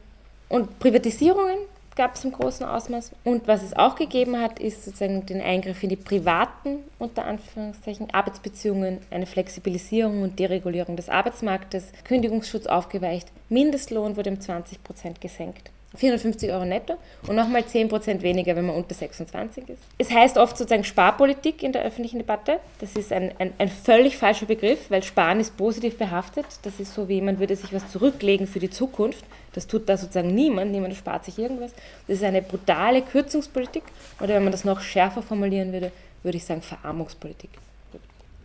Und 0.49 0.81
Privatisierungen 0.81 1.59
gab 1.97 2.15
es 2.15 2.25
im 2.25 2.33
großen 2.33 2.67
Ausmaß. 2.67 3.13
Und 3.25 3.47
was 3.47 3.63
es 3.63 3.77
auch 3.77 3.95
gegeben 3.95 4.41
hat, 4.41 4.59
ist 4.59 4.85
sozusagen 4.85 5.27
den 5.27 5.41
Eingriff 5.41 5.83
in 5.83 5.91
die 5.91 5.97
privaten, 5.97 6.79
unter 6.99 7.25
Anführungszeichen, 7.25 8.13
Arbeitsbeziehungen, 8.13 8.99
eine 9.11 9.27
Flexibilisierung 9.27 10.23
und 10.23 10.39
Deregulierung 10.39 10.97
des 10.97 11.09
Arbeitsmarktes, 11.09 11.93
Kündigungsschutz 12.05 12.67
aufgeweicht, 12.67 13.29
Mindestlohn 13.49 14.17
wurde 14.17 14.31
um 14.31 14.41
20 14.41 14.83
Prozent 14.83 15.21
gesenkt. 15.21 15.71
450 15.97 16.51
Euro 16.51 16.65
netto 16.65 16.95
und 17.27 17.37
nochmal 17.37 17.65
10 17.65 17.89
Prozent 17.89 18.23
weniger, 18.23 18.57
wenn 18.57 18.67
man 18.67 18.77
unter 18.77 18.95
26 18.95 19.69
ist. 19.69 19.83
Es 19.99 20.11
heißt 20.11 20.39
oft 20.39 20.57
sozusagen 20.57 20.85
Sparpolitik 20.85 21.63
in 21.63 21.73
der 21.73 21.85
öffentlichen 21.85 22.19
Debatte. 22.19 22.59
Das 22.81 22.97
ist 22.97 23.13
ein, 23.13 23.33
ein, 23.39 23.53
ein 23.59 23.69
völlig 23.69 24.17
falscher 24.17 24.47
Begriff, 24.47 24.91
weil 24.91 25.03
Sparen 25.03 25.41
ist 25.41 25.57
positiv 25.57 25.97
behaftet. 25.97 26.47
Das 26.63 26.81
ist 26.81 26.95
so 26.95 27.09
wie, 27.09 27.21
man 27.21 27.39
würde 27.39 27.57
sich 27.57 27.73
was 27.73 27.91
zurücklegen 27.91 28.47
für 28.47 28.59
die 28.59 28.71
Zukunft. 28.71 29.25
Das 29.55 29.67
tut 29.67 29.89
da 29.89 29.97
sozusagen 29.97 30.35
niemand. 30.35 30.71
Niemand 30.73 30.95
spart 30.95 31.25
sich 31.25 31.39
irgendwas. 31.39 31.73
Das 32.07 32.19
ist 32.19 32.25
eine 32.25 32.43
brutale 32.43 33.03
Kürzungspolitik. 33.03 33.85
Oder 34.21 34.35
wenn 34.35 34.45
man 34.45 34.53
das 34.53 34.65
noch 34.65 34.81
schärfer 34.81 35.23
formulieren 35.23 35.73
würde, 35.73 35.91
würde 36.23 36.37
ich 36.37 36.45
sagen 36.45 36.63
Verarmungspolitik. 36.63 37.51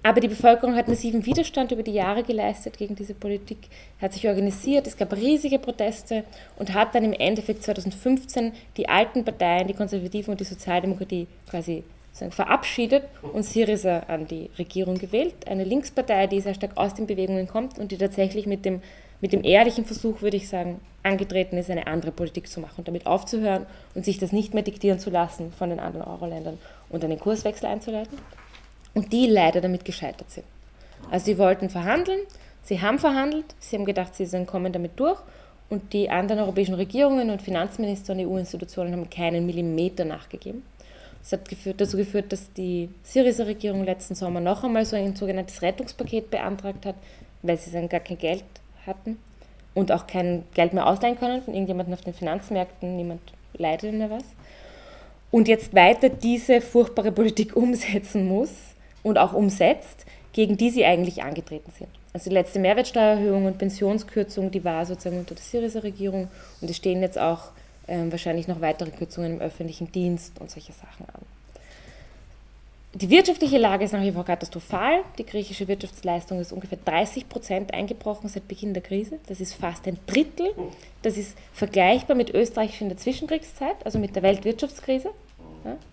Aber 0.01 0.21
die 0.21 0.29
Bevölkerung 0.29 0.75
hat 0.75 0.87
massiven 0.87 1.25
Widerstand 1.25 1.73
über 1.73 1.83
die 1.83 1.91
Jahre 1.91 2.23
geleistet 2.23 2.77
gegen 2.77 2.95
diese 2.95 3.13
Politik, 3.13 3.57
hat 4.01 4.13
sich 4.13 4.25
organisiert, 4.27 4.87
es 4.87 4.95
gab 4.95 5.13
riesige 5.13 5.59
Proteste 5.59 6.23
und 6.57 6.73
hat 6.73 6.95
dann 6.95 7.03
im 7.03 7.11
Endeffekt 7.11 7.63
2015 7.63 8.53
die 8.77 8.87
alten 8.87 9.25
Parteien, 9.25 9.67
die 9.67 9.73
Konservativen 9.73 10.31
und 10.31 10.39
die 10.39 10.45
Sozialdemokratie 10.45 11.27
quasi 11.49 11.83
verabschiedet 12.29 13.03
und 13.33 13.43
Syriza 13.43 13.99
an 14.07 14.27
die 14.27 14.49
Regierung 14.57 14.97
gewählt. 14.97 15.47
Eine 15.47 15.63
Linkspartei, 15.63 16.27
die 16.27 16.41
sehr 16.41 16.53
stark 16.53 16.75
aus 16.75 16.93
den 16.93 17.07
Bewegungen 17.07 17.47
kommt 17.47 17.77
und 17.77 17.91
die 17.91 17.97
tatsächlich 17.97 18.45
mit 18.45 18.65
dem, 18.65 18.81
mit 19.21 19.33
dem 19.33 19.43
ehrlichen 19.43 19.85
Versuch, 19.85 20.21
würde 20.21 20.37
ich 20.37 20.47
sagen, 20.47 20.79
angetreten 21.03 21.57
ist, 21.57 21.69
eine 21.69 21.87
andere 21.87 22.11
Politik 22.11 22.47
zu 22.47 22.59
machen 22.59 22.75
und 22.77 22.87
damit 22.87 23.05
aufzuhören 23.05 23.65
und 23.95 24.05
sich 24.05 24.17
das 24.17 24.31
nicht 24.31 24.53
mehr 24.53 24.63
diktieren 24.63 24.99
zu 24.99 25.09
lassen 25.09 25.51
von 25.51 25.69
den 25.69 25.79
anderen 25.79 26.07
Euro-Ländern 26.07 26.57
und 26.89 27.03
einen 27.03 27.19
Kurswechsel 27.19 27.67
einzuleiten 27.67 28.17
und 28.93 29.11
die 29.13 29.27
leider 29.27 29.61
damit 29.61 29.85
gescheitert 29.85 30.29
sind. 30.31 30.45
Also 31.09 31.27
sie 31.27 31.37
wollten 31.37 31.69
verhandeln, 31.69 32.19
sie 32.63 32.81
haben 32.81 32.99
verhandelt, 32.99 33.45
sie 33.59 33.77
haben 33.77 33.85
gedacht, 33.85 34.15
sie 34.15 34.27
kommen 34.45 34.73
damit 34.73 34.99
durch 34.99 35.19
und 35.69 35.93
die 35.93 36.09
anderen 36.09 36.41
europäischen 36.41 36.75
Regierungen 36.75 37.29
und 37.29 37.41
Finanzminister 37.41 38.13
und 38.13 38.19
EU-Institutionen 38.19 38.93
haben 38.93 39.09
keinen 39.09 39.45
Millimeter 39.45 40.05
nachgegeben. 40.05 40.63
Das 41.21 41.33
hat 41.33 41.49
geführt, 41.49 41.81
dazu 41.81 41.97
geführt, 41.97 42.31
dass 42.31 42.51
die 42.53 42.89
Syriza-Regierung 43.03 43.83
letzten 43.83 44.15
Sommer 44.15 44.39
noch 44.39 44.63
einmal 44.63 44.85
so 44.85 44.95
ein 44.95 45.15
sogenanntes 45.15 45.61
Rettungspaket 45.61 46.31
beantragt 46.31 46.85
hat, 46.85 46.95
weil 47.41 47.57
sie 47.57 47.71
dann 47.71 47.89
gar 47.89 47.99
kein 47.99 48.17
Geld 48.17 48.43
hatten 48.89 49.17
und 49.73 49.91
auch 49.91 50.05
kein 50.05 50.43
Geld 50.53 50.73
mehr 50.73 50.87
ausleihen 50.87 51.17
können 51.17 51.41
von 51.41 51.53
irgendjemandem 51.53 51.93
auf 51.93 52.01
den 52.01 52.13
Finanzmärkten. 52.13 52.97
Niemand 52.97 53.21
leidet 53.53 53.93
mehr 53.93 54.09
was. 54.09 54.25
Und 55.31 55.47
jetzt 55.47 55.73
weiter 55.73 56.09
diese 56.09 56.59
furchtbare 56.59 57.11
Politik 57.11 57.55
umsetzen 57.55 58.27
muss, 58.27 58.51
und 59.03 59.17
auch 59.17 59.33
umsetzt, 59.33 60.05
gegen 60.33 60.57
die 60.57 60.69
sie 60.69 60.85
eigentlich 60.85 61.23
angetreten 61.23 61.71
sind. 61.77 61.89
Also 62.13 62.29
die 62.29 62.35
letzte 62.35 62.59
Mehrwertsteuererhöhung 62.59 63.45
und 63.45 63.57
Pensionskürzung, 63.57 64.51
die 64.51 64.63
war 64.63 64.85
sozusagen 64.85 65.19
unter 65.19 65.35
der 65.35 65.43
Syriza-Regierung 65.43 66.27
und 66.61 66.69
es 66.69 66.77
stehen 66.77 67.01
jetzt 67.01 67.17
auch 67.17 67.51
ähm, 67.87 68.11
wahrscheinlich 68.11 68.47
noch 68.47 68.61
weitere 68.61 68.91
Kürzungen 68.91 69.33
im 69.33 69.41
öffentlichen 69.41 69.91
Dienst 69.91 70.39
und 70.39 70.49
solche 70.49 70.73
Sachen 70.73 71.05
an. 71.13 71.38
Die 72.93 73.09
wirtschaftliche 73.09 73.57
Lage 73.57 73.85
ist 73.85 73.93
nach 73.93 74.01
wie 74.01 74.11
vor 74.11 74.25
katastrophal. 74.25 75.01
Die 75.17 75.25
griechische 75.25 75.67
Wirtschaftsleistung 75.67 76.39
ist 76.39 76.51
ungefähr 76.51 76.79
30 76.83 77.29
Prozent 77.29 77.73
eingebrochen 77.73 78.29
seit 78.29 78.47
Beginn 78.47 78.73
der 78.73 78.81
Krise. 78.81 79.19
Das 79.27 79.39
ist 79.39 79.53
fast 79.53 79.87
ein 79.87 79.99
Drittel. 80.07 80.51
Das 81.03 81.15
ist 81.15 81.37
vergleichbar 81.53 82.17
mit 82.17 82.33
Österreich 82.33 82.81
in 82.81 82.89
der 82.89 82.97
Zwischenkriegszeit, 82.97 83.85
also 83.85 83.99
mit 83.99 84.15
der 84.15 84.23
Weltwirtschaftskrise. 84.23 85.11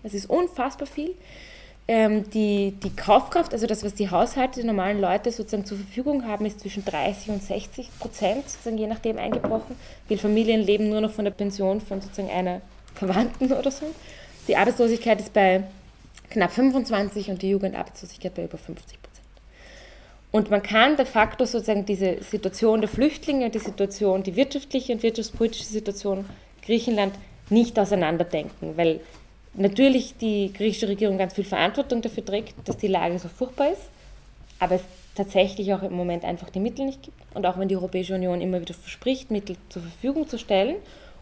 Das 0.01 0.13
ist 0.13 0.29
unfassbar 0.29 0.87
viel 0.87 1.13
ähm, 1.87 2.29
die, 2.31 2.71
die 2.83 2.95
Kaufkraft, 2.95 3.53
also 3.53 3.65
das, 3.65 3.83
was 3.83 3.93
die 3.93 4.09
Haushalte, 4.09 4.59
die 4.61 4.67
normalen 4.67 4.99
Leute 4.99 5.31
sozusagen 5.31 5.65
zur 5.65 5.77
Verfügung 5.77 6.27
haben, 6.27 6.45
ist 6.45 6.59
zwischen 6.59 6.83
30 6.83 7.29
und 7.29 7.43
60 7.43 7.89
Prozent, 7.99 8.49
sozusagen 8.49 8.77
je 8.77 8.87
nachdem 8.87 9.17
eingebrochen. 9.17 9.75
Viele 10.07 10.19
Familien 10.19 10.61
leben 10.61 10.89
nur 10.89 11.01
noch 11.01 11.11
von 11.11 11.23
der 11.23 11.31
Pension 11.31 11.79
von 11.79 12.01
sozusagen 12.01 12.29
einer 12.29 12.61
Verwandten 12.95 13.53
oder 13.53 13.71
so. 13.71 13.85
Die 14.47 14.57
Arbeitslosigkeit 14.57 15.19
ist 15.21 15.33
bei 15.33 15.63
knapp 16.29 16.51
25 16.51 17.29
und 17.29 17.41
die 17.41 17.49
Jugendarbeitslosigkeit 17.49 18.33
bei 18.35 18.43
über 18.45 18.57
50 18.57 19.01
Prozent. 19.01 19.27
Und 20.31 20.51
man 20.51 20.61
kann 20.61 20.97
de 20.97 21.05
facto 21.05 21.45
sozusagen 21.45 21.85
diese 21.85 22.21
Situation 22.21 22.81
der 22.81 22.89
Flüchtlinge, 22.89 23.49
die 23.49 23.59
Situation, 23.59 24.23
die 24.23 24.35
wirtschaftliche 24.35 24.93
und 24.93 25.03
wirtschaftspolitische 25.03 25.65
Situation 25.65 26.25
Griechenland 26.61 27.13
nicht 27.49 27.79
auseinanderdenken, 27.79 28.75
weil 28.75 28.99
natürlich 29.53 30.17
die 30.17 30.51
griechische 30.53 30.89
Regierung 30.89 31.17
ganz 31.17 31.33
viel 31.33 31.45
Verantwortung 31.45 32.01
dafür 32.01 32.25
trägt, 32.25 32.55
dass 32.65 32.77
die 32.77 32.87
Lage 32.87 33.17
so 33.19 33.29
furchtbar 33.29 33.71
ist, 33.71 33.83
aber 34.59 34.75
es 34.75 34.81
tatsächlich 35.15 35.73
auch 35.73 35.81
im 35.81 35.93
Moment 35.93 36.23
einfach 36.23 36.49
die 36.49 36.59
Mittel 36.59 36.85
nicht 36.85 37.03
gibt. 37.03 37.17
Und 37.33 37.45
auch 37.45 37.57
wenn 37.57 37.67
die 37.67 37.75
Europäische 37.75 38.13
Union 38.13 38.41
immer 38.41 38.61
wieder 38.61 38.73
verspricht, 38.73 39.31
Mittel 39.31 39.55
zur 39.69 39.81
Verfügung 39.81 40.27
zu 40.27 40.37
stellen 40.37 40.75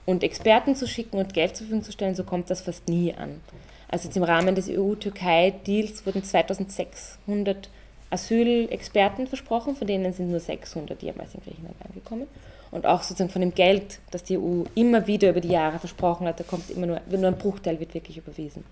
und 0.05 0.23
Experten 0.23 0.75
zu 0.75 0.87
schicken 0.87 1.17
und 1.17 1.33
Geld 1.33 1.55
zur 1.55 1.67
Verfügung 1.67 1.83
zu 1.83 1.91
stellen, 1.91 2.15
so 2.15 2.23
kommt 2.23 2.49
das 2.49 2.61
fast 2.61 2.89
nie 2.89 3.13
an. 3.13 3.39
Also 3.87 4.07
jetzt 4.07 4.17
im 4.17 4.23
Rahmen 4.23 4.55
des 4.55 4.69
EU-Türkei-Deals 4.69 6.05
wurden 6.05 6.23
2600 6.23 7.69
Asylexperten 8.09 9.27
versprochen, 9.27 9.75
von 9.75 9.87
denen 9.87 10.13
sind 10.13 10.29
nur 10.29 10.39
600 10.39 11.01
jemals 11.01 11.35
in 11.35 11.41
Griechenland 11.41 11.75
angekommen 11.85 12.27
und 12.71 12.85
auch 12.85 13.03
sozusagen 13.03 13.29
von 13.29 13.41
dem 13.41 13.53
Geld, 13.53 13.99
das 14.11 14.23
die 14.23 14.37
EU 14.37 14.63
immer 14.75 15.07
wieder 15.07 15.29
über 15.29 15.41
die 15.41 15.49
Jahre 15.49 15.79
versprochen 15.79 16.27
hat, 16.27 16.39
da 16.39 16.43
kommt 16.43 16.69
immer 16.69 16.87
nur, 16.87 17.01
nur 17.09 17.27
ein 17.27 17.37
Bruchteil 17.37 17.79
wird 17.79 17.93
wirklich 17.93 18.17
überwiesen. 18.17 18.63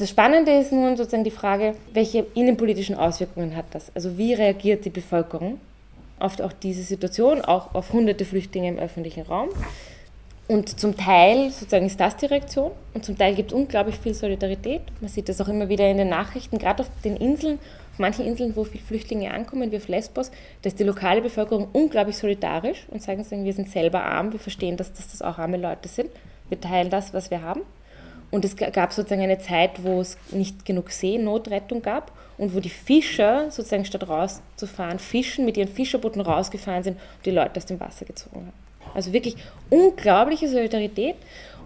Das 0.00 0.08
Spannende 0.08 0.52
ist 0.52 0.72
nun 0.72 0.96
sozusagen 0.96 1.24
die 1.24 1.30
Frage, 1.30 1.74
welche 1.92 2.24
innenpolitischen 2.34 2.96
Auswirkungen 2.96 3.54
hat 3.54 3.66
das? 3.72 3.92
Also 3.94 4.16
wie 4.16 4.32
reagiert 4.32 4.86
die 4.86 4.90
Bevölkerung 4.90 5.60
auf 6.18 6.40
auch 6.40 6.54
diese 6.54 6.82
Situation, 6.82 7.42
auch 7.42 7.74
auf 7.74 7.92
hunderte 7.92 8.24
Flüchtlinge 8.24 8.70
im 8.70 8.78
öffentlichen 8.78 9.24
Raum. 9.24 9.50
Und 10.48 10.80
zum 10.80 10.96
Teil 10.96 11.50
sozusagen 11.50 11.84
ist 11.84 12.00
das 12.00 12.16
die 12.16 12.24
Reaktion 12.24 12.70
und 12.94 13.04
zum 13.04 13.18
Teil 13.18 13.34
gibt 13.34 13.52
es 13.52 13.54
unglaublich 13.54 13.96
viel 13.96 14.14
Solidarität. 14.14 14.80
Man 15.02 15.10
sieht 15.10 15.28
das 15.28 15.38
auch 15.38 15.48
immer 15.48 15.68
wieder 15.68 15.90
in 15.90 15.98
den 15.98 16.08
Nachrichten, 16.08 16.56
gerade 16.56 16.82
auf 16.82 16.90
den 17.04 17.18
Inseln, 17.18 17.58
auf 17.92 17.98
manchen 17.98 18.24
Inseln, 18.24 18.56
wo 18.56 18.64
viele 18.64 18.82
Flüchtlinge 18.82 19.30
ankommen, 19.34 19.70
wie 19.70 19.76
auf 19.76 19.88
Lesbos, 19.88 20.30
da 20.62 20.68
ist 20.68 20.80
die 20.80 20.84
lokale 20.84 21.20
Bevölkerung 21.20 21.68
unglaublich 21.74 22.16
solidarisch 22.16 22.86
und 22.88 23.02
sagen, 23.02 23.22
wir 23.44 23.52
sind 23.52 23.68
selber 23.68 24.02
arm, 24.02 24.32
wir 24.32 24.40
verstehen, 24.40 24.78
dass, 24.78 24.94
dass 24.94 25.08
das 25.08 25.20
auch 25.20 25.36
arme 25.36 25.58
Leute 25.58 25.90
sind, 25.90 26.08
wir 26.48 26.58
teilen 26.58 26.88
das, 26.88 27.12
was 27.12 27.30
wir 27.30 27.42
haben. 27.42 27.60
Und 28.30 28.44
es 28.44 28.56
gab 28.56 28.92
sozusagen 28.92 29.22
eine 29.22 29.38
Zeit, 29.38 29.82
wo 29.82 30.00
es 30.00 30.16
nicht 30.30 30.64
genug 30.64 30.90
Seenotrettung 30.90 31.82
gab 31.82 32.12
und 32.38 32.54
wo 32.54 32.60
die 32.60 32.70
Fischer 32.70 33.50
sozusagen 33.50 33.84
statt 33.84 34.08
rauszufahren, 34.08 34.98
fischen, 34.98 35.44
mit 35.44 35.56
ihren 35.56 35.68
Fischerbooten 35.68 36.20
rausgefahren 36.20 36.82
sind 36.84 36.94
und 36.94 37.26
die 37.26 37.32
Leute 37.32 37.56
aus 37.56 37.66
dem 37.66 37.80
Wasser 37.80 38.04
gezogen 38.04 38.36
haben. 38.36 38.52
Also 38.94 39.12
wirklich 39.12 39.36
unglaubliche 39.68 40.48
Solidarität. 40.48 41.16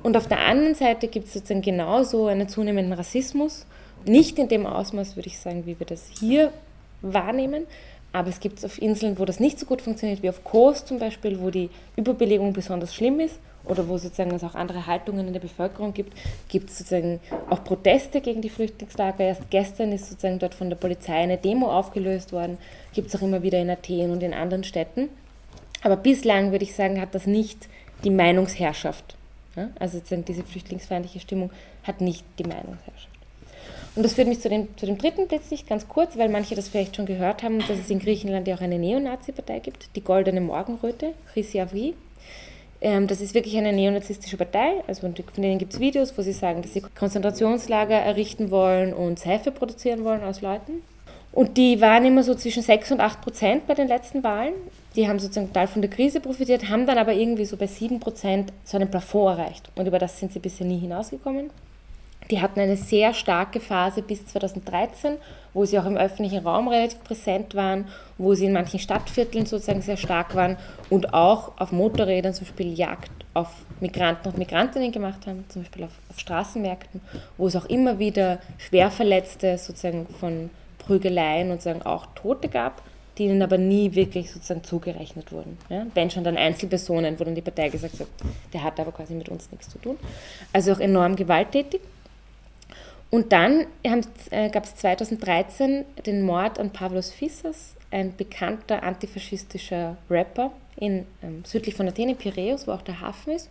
Und 0.03 0.17
auf 0.17 0.27
der 0.27 0.41
anderen 0.41 0.75
Seite 0.75 1.09
gibt 1.09 1.29
es 1.29 1.35
sozusagen 1.35 1.63
genauso 1.63 2.27
einen 2.27 2.49
zunehmenden 2.49 2.93
Rassismus. 2.93 3.67
Nicht 4.05 4.39
in 4.39 4.49
dem 4.49 4.67
Ausmaß, 4.67 5.17
würde 5.17 5.29
ich 5.29 5.39
sagen, 5.39 5.65
wie 5.67 5.79
wir 5.79 5.87
das 5.87 6.09
hier 6.19 6.53
wahrnehmen. 7.01 7.67
Aber 8.13 8.29
es 8.29 8.41
gibt 8.41 8.59
es 8.59 8.65
auf 8.65 8.81
Inseln, 8.81 9.19
wo 9.19 9.25
das 9.25 9.41
nicht 9.41 9.59
so 9.59 9.67
gut 9.67 9.83
funktioniert, 9.83 10.23
wie 10.23 10.29
auf 10.29 10.45
Kos 10.45 10.85
zum 10.85 10.99
Beispiel, 10.99 11.41
wo 11.41 11.51
die 11.51 11.71
Überbelegung 11.97 12.53
besonders 12.53 12.95
schlimm 12.95 13.21
ist 13.21 13.39
oder 13.67 13.89
wo 13.89 13.99
sozusagen 13.99 14.33
es 14.33 14.45
auch 14.45 14.55
andere 14.55 14.87
Haltungen 14.87 15.27
in 15.27 15.33
der 15.33 15.41
Bevölkerung 15.41 15.95
gibt, 15.95 16.13
gibt 16.49 16.71
es 16.71 16.79
sozusagen 16.79 17.21
auch 17.51 17.65
Proteste 17.65 18.21
gegen 18.21 18.43
die 18.43 18.51
Flüchtlingslager. 18.51 19.25
Erst 19.25 19.51
gestern 19.51 19.93
ist 19.93 20.09
sozusagen 20.09 20.39
dort 20.39 20.55
von 20.55 20.69
der 20.69 20.77
Polizei 20.77 21.15
eine 21.15 21.39
Demo 21.39 21.71
aufgelöst 21.71 22.33
worden, 22.33 22.59
gibt 22.93 23.09
es 23.09 23.17
auch 23.17 23.23
immer 23.23 23.43
wieder 23.43 23.59
in 23.59 23.71
Athen 23.71 24.11
und 24.11 24.23
in 24.23 24.35
anderen 24.35 24.65
Städten. 24.65 25.09
Aber 25.83 25.97
bislang 25.97 26.51
würde 26.51 26.65
ich 26.65 26.75
sagen, 26.75 27.01
hat 27.01 27.15
das 27.15 27.27
nicht 27.27 27.69
die 28.05 28.11
Meinungsherrschaft. 28.11 29.17
Also 29.79 30.01
diese 30.01 30.43
flüchtlingsfeindliche 30.43 31.21
Stimmung 31.21 31.51
hat 31.85 32.01
nicht 32.01 32.25
die 32.39 32.45
Meinungsherrschaft. 32.45 33.09
Und 33.95 34.03
das 34.03 34.15
führt 34.15 34.27
mich 34.27 34.41
zu 34.41 34.49
dem, 34.49 34.77
zu 34.77 34.87
dem 34.87 34.99
dritten 34.99 35.29
plötzlich 35.29 35.67
ganz 35.67 35.89
kurz, 35.89 36.19
weil 36.19 36.29
manche 36.29 36.57
das 36.57 36.69
vielleicht 36.69 36.97
schon 36.97 37.07
gehört 37.07 37.45
haben, 37.45 37.61
dass 37.61 37.79
es 37.79 37.91
in 37.91 38.01
Griechenland 38.01 38.49
ja 38.49 38.57
auch 38.57 38.61
eine 38.61 38.79
Neonazi-Partei 38.79 39.61
gibt, 39.61 39.95
die 39.95 40.03
Goldene 40.03 40.41
Morgenröte, 40.41 41.15
Chrysiavri. 41.33 41.95
Ähm, 42.85 43.07
das 43.07 43.23
ist 43.23 43.35
wirklich 43.35 43.57
eine 43.57 43.73
neonazistische 43.73 44.37
Partei. 44.37 44.85
Also 44.87 45.01
von 45.01 45.15
denen 45.15 45.59
gibt 45.59 45.73
es 45.73 45.81
Videos, 45.81 46.17
wo 46.19 46.23
sie 46.23 46.35
sagen, 46.35 46.61
dass 46.61 46.75
sie 46.75 46.83
Konzentrationslager 46.83 47.95
errichten 47.95 48.51
wollen 48.51 48.93
und 48.93 49.19
Seife 49.19 49.51
produzieren 49.51 50.05
wollen 50.05 50.23
aus 50.23 50.43
Leuten. 50.43 50.83
Und 51.33 51.57
die 51.57 51.81
waren 51.81 52.05
immer 52.05 52.23
so 52.23 52.35
zwischen 52.35 52.63
6 52.63 52.93
und 52.93 53.01
8 53.01 53.23
Prozent 53.23 53.67
bei 53.67 53.73
den 53.73 53.89
letzten 53.89 54.23
Wahlen. 54.23 54.53
Die 54.97 55.09
haben 55.09 55.19
sozusagen 55.19 55.49
total 55.49 55.67
von 55.67 55.81
der 55.81 55.91
Krise 55.91 56.21
profitiert, 56.21 56.69
haben 56.69 56.87
dann 56.87 56.99
aber 56.99 57.15
irgendwie 57.15 57.47
so 57.47 57.57
bei 57.57 57.67
7 57.67 58.01
Prozent 58.01 58.53
so 58.65 58.77
einen 58.77 58.91
Plafond 58.91 59.39
erreicht. 59.39 59.71
Und 59.75 59.87
über 59.87 59.99
das 59.99 60.21
sind 60.21 60.35
sie 60.35 60.39
bisher 60.39 60.67
nie 60.67 60.79
hinausgekommen. 60.79 61.51
Die 62.31 62.41
hatten 62.41 62.61
eine 62.61 62.77
sehr 62.77 63.13
starke 63.13 63.61
Phase 63.61 64.01
bis 64.01 64.25
2013, 64.27 65.17
wo 65.53 65.65
sie 65.65 65.79
auch 65.79 65.85
im 65.85 65.97
öffentlichen 65.97 66.47
Raum 66.47 66.69
relativ 66.69 67.03
präsent 67.05 67.55
waren, 67.55 67.87
wo 68.17 68.35
sie 68.35 68.47
in 68.47 68.53
manchen 68.53 68.81
Stadtvierteln 68.81 69.47
sozusagen 69.47 69.83
sehr 69.83 69.97
stark 69.97 70.35
waren 70.35 70.57
und 70.89 71.13
auch 71.13 71.53
auf 71.59 71.71
Motorrädern 71.71 72.33
zum 72.33 72.47
Beispiel 72.47 72.73
Jagd 72.73 73.11
auf 73.35 73.49
Migranten 73.81 74.29
und 74.29 74.39
Migrantinnen 74.39 74.93
gemacht 74.93 75.27
haben, 75.27 75.45
zum 75.49 75.63
Beispiel 75.63 75.85
auf, 75.85 75.93
auf 76.09 76.19
Straßenmärkten, 76.19 77.01
wo 77.37 77.47
es 77.47 77.57
auch 77.57 77.67
immer 77.67 77.99
wieder 77.99 78.39
Schwerverletzte 78.59 79.59
sozusagen 79.59 80.07
von 80.21 80.51
Prügeleien 80.79 81.51
und 81.51 81.61
sozusagen 81.61 81.83
auch 81.83 82.07
Tote 82.15 82.49
gab, 82.49 82.81
die 83.19 83.25
ihnen 83.25 83.43
aber 83.43 83.59
nie 83.59 83.95
wirklich 83.95 84.33
sozusagen 84.33 84.65
zugerechnet 84.65 85.31
wurden. 85.31 85.59
Ja? 85.69 85.87
Wenn 85.95 86.11
schon 86.11 86.25
dann 86.25 86.37
Einzelpersonen, 86.37 87.19
wo 87.19 87.25
dann 87.25 87.35
die 87.35 87.43
Partei 87.43 87.69
gesagt 87.69 88.01
hat, 88.01 88.09
der 88.53 88.63
hat 88.63 88.81
aber 88.81 88.93
quasi 88.93 89.15
mit 89.15 89.29
uns 89.29 89.51
nichts 89.51 89.69
zu 89.69 89.79
tun. 89.79 89.99
Also 90.53 90.73
auch 90.73 90.81
enorm 90.81 91.17
gewalttätig. 91.17 91.81
Und 93.15 93.33
dann 93.33 93.67
äh, 93.85 94.51
gab 94.51 94.65
es 94.65 94.75
2013 94.75 95.85
den 96.05 96.23
Mord 96.23 96.59
an 96.59 96.71
Pavlos 96.71 97.13
Fissas, 97.13 97.77
ein 97.93 98.17
bekannter 98.17 98.83
antifaschistischer 98.83 99.97
Rapper 100.11 100.51
in, 100.75 101.07
ähm, 101.23 101.45
südlich 101.45 101.77
von 101.77 101.87
Athen, 101.87 102.09
in 102.09 102.17
Piräus, 102.17 102.67
wo 102.67 102.73
auch 102.73 102.83
der 102.83 103.01
Hafen 103.01 103.35
ist. 103.35 103.49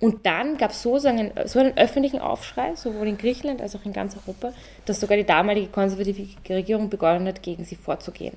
Und 0.00 0.26
dann 0.26 0.56
gab 0.56 0.72
es 0.72 0.82
so, 0.82 0.98
so 0.98 1.06
einen, 1.06 1.30
öffentlichen 1.76 2.18
Aufschrei, 2.18 2.74
sowohl 2.74 3.06
in 3.06 3.16
Griechenland 3.16 3.62
als 3.62 3.76
auch 3.76 3.84
in 3.84 3.92
ganz 3.92 4.16
Europa, 4.16 4.52
dass 4.84 4.98
sogar 4.98 5.16
die 5.16 5.22
damalige 5.22 5.68
konservative 5.68 6.26
Regierung 6.48 6.90
begonnen 6.90 7.28
hat, 7.28 7.40
gegen 7.40 7.64
sie 7.64 7.76
vorzugehen. 7.76 8.34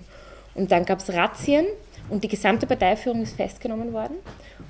Und 0.53 0.71
dann 0.71 0.85
gab 0.85 0.99
es 0.99 1.11
Razzien 1.11 1.65
und 2.07 2.23
die 2.23 2.27
gesamte 2.27 2.67
Parteiführung 2.67 3.23
ist 3.23 3.35
festgenommen 3.35 3.93
worden. 3.93 4.17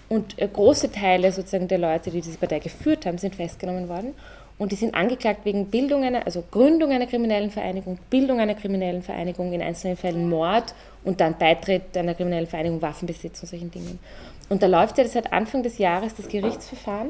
Und 0.07 0.39
äh, 0.39 0.47
große 0.47 0.89
Teile 0.89 1.33
sozusagen 1.33 1.67
der 1.67 1.79
Leute, 1.79 2.11
die 2.11 2.21
diese 2.21 2.37
Partei 2.37 2.59
geführt 2.59 3.05
haben, 3.05 3.17
sind 3.17 3.35
festgenommen 3.35 3.89
worden. 3.89 4.13
Und 4.57 4.71
die 4.71 4.75
sind 4.75 4.95
angeklagt 4.95 5.45
wegen 5.45 5.67
Bildung 5.67 6.03
einer, 6.03 6.25
also 6.25 6.43
Gründung 6.49 6.91
einer 6.91 7.05
kriminellen 7.05 7.51
Vereinigung, 7.51 7.99
Bildung 8.09 8.39
einer 8.39 8.55
kriminellen 8.55 9.03
Vereinigung, 9.03 9.53
in 9.53 9.61
einzelnen 9.61 9.97
Fällen 9.97 10.29
Mord 10.29 10.73
und 11.03 11.21
dann 11.21 11.37
Beitritt 11.37 11.95
einer 11.95 12.15
kriminellen 12.15 12.47
Vereinigung, 12.47 12.81
Waffenbesitz 12.81 13.41
und 13.41 13.47
solchen 13.49 13.69
Dingen. 13.69 13.99
Und 14.49 14.63
da 14.63 14.67
läuft 14.67 14.97
ja 14.97 15.07
seit 15.07 15.31
Anfang 15.31 15.61
des 15.61 15.77
Jahres 15.77 16.15
das 16.15 16.27
Gerichtsverfahren. 16.27 17.09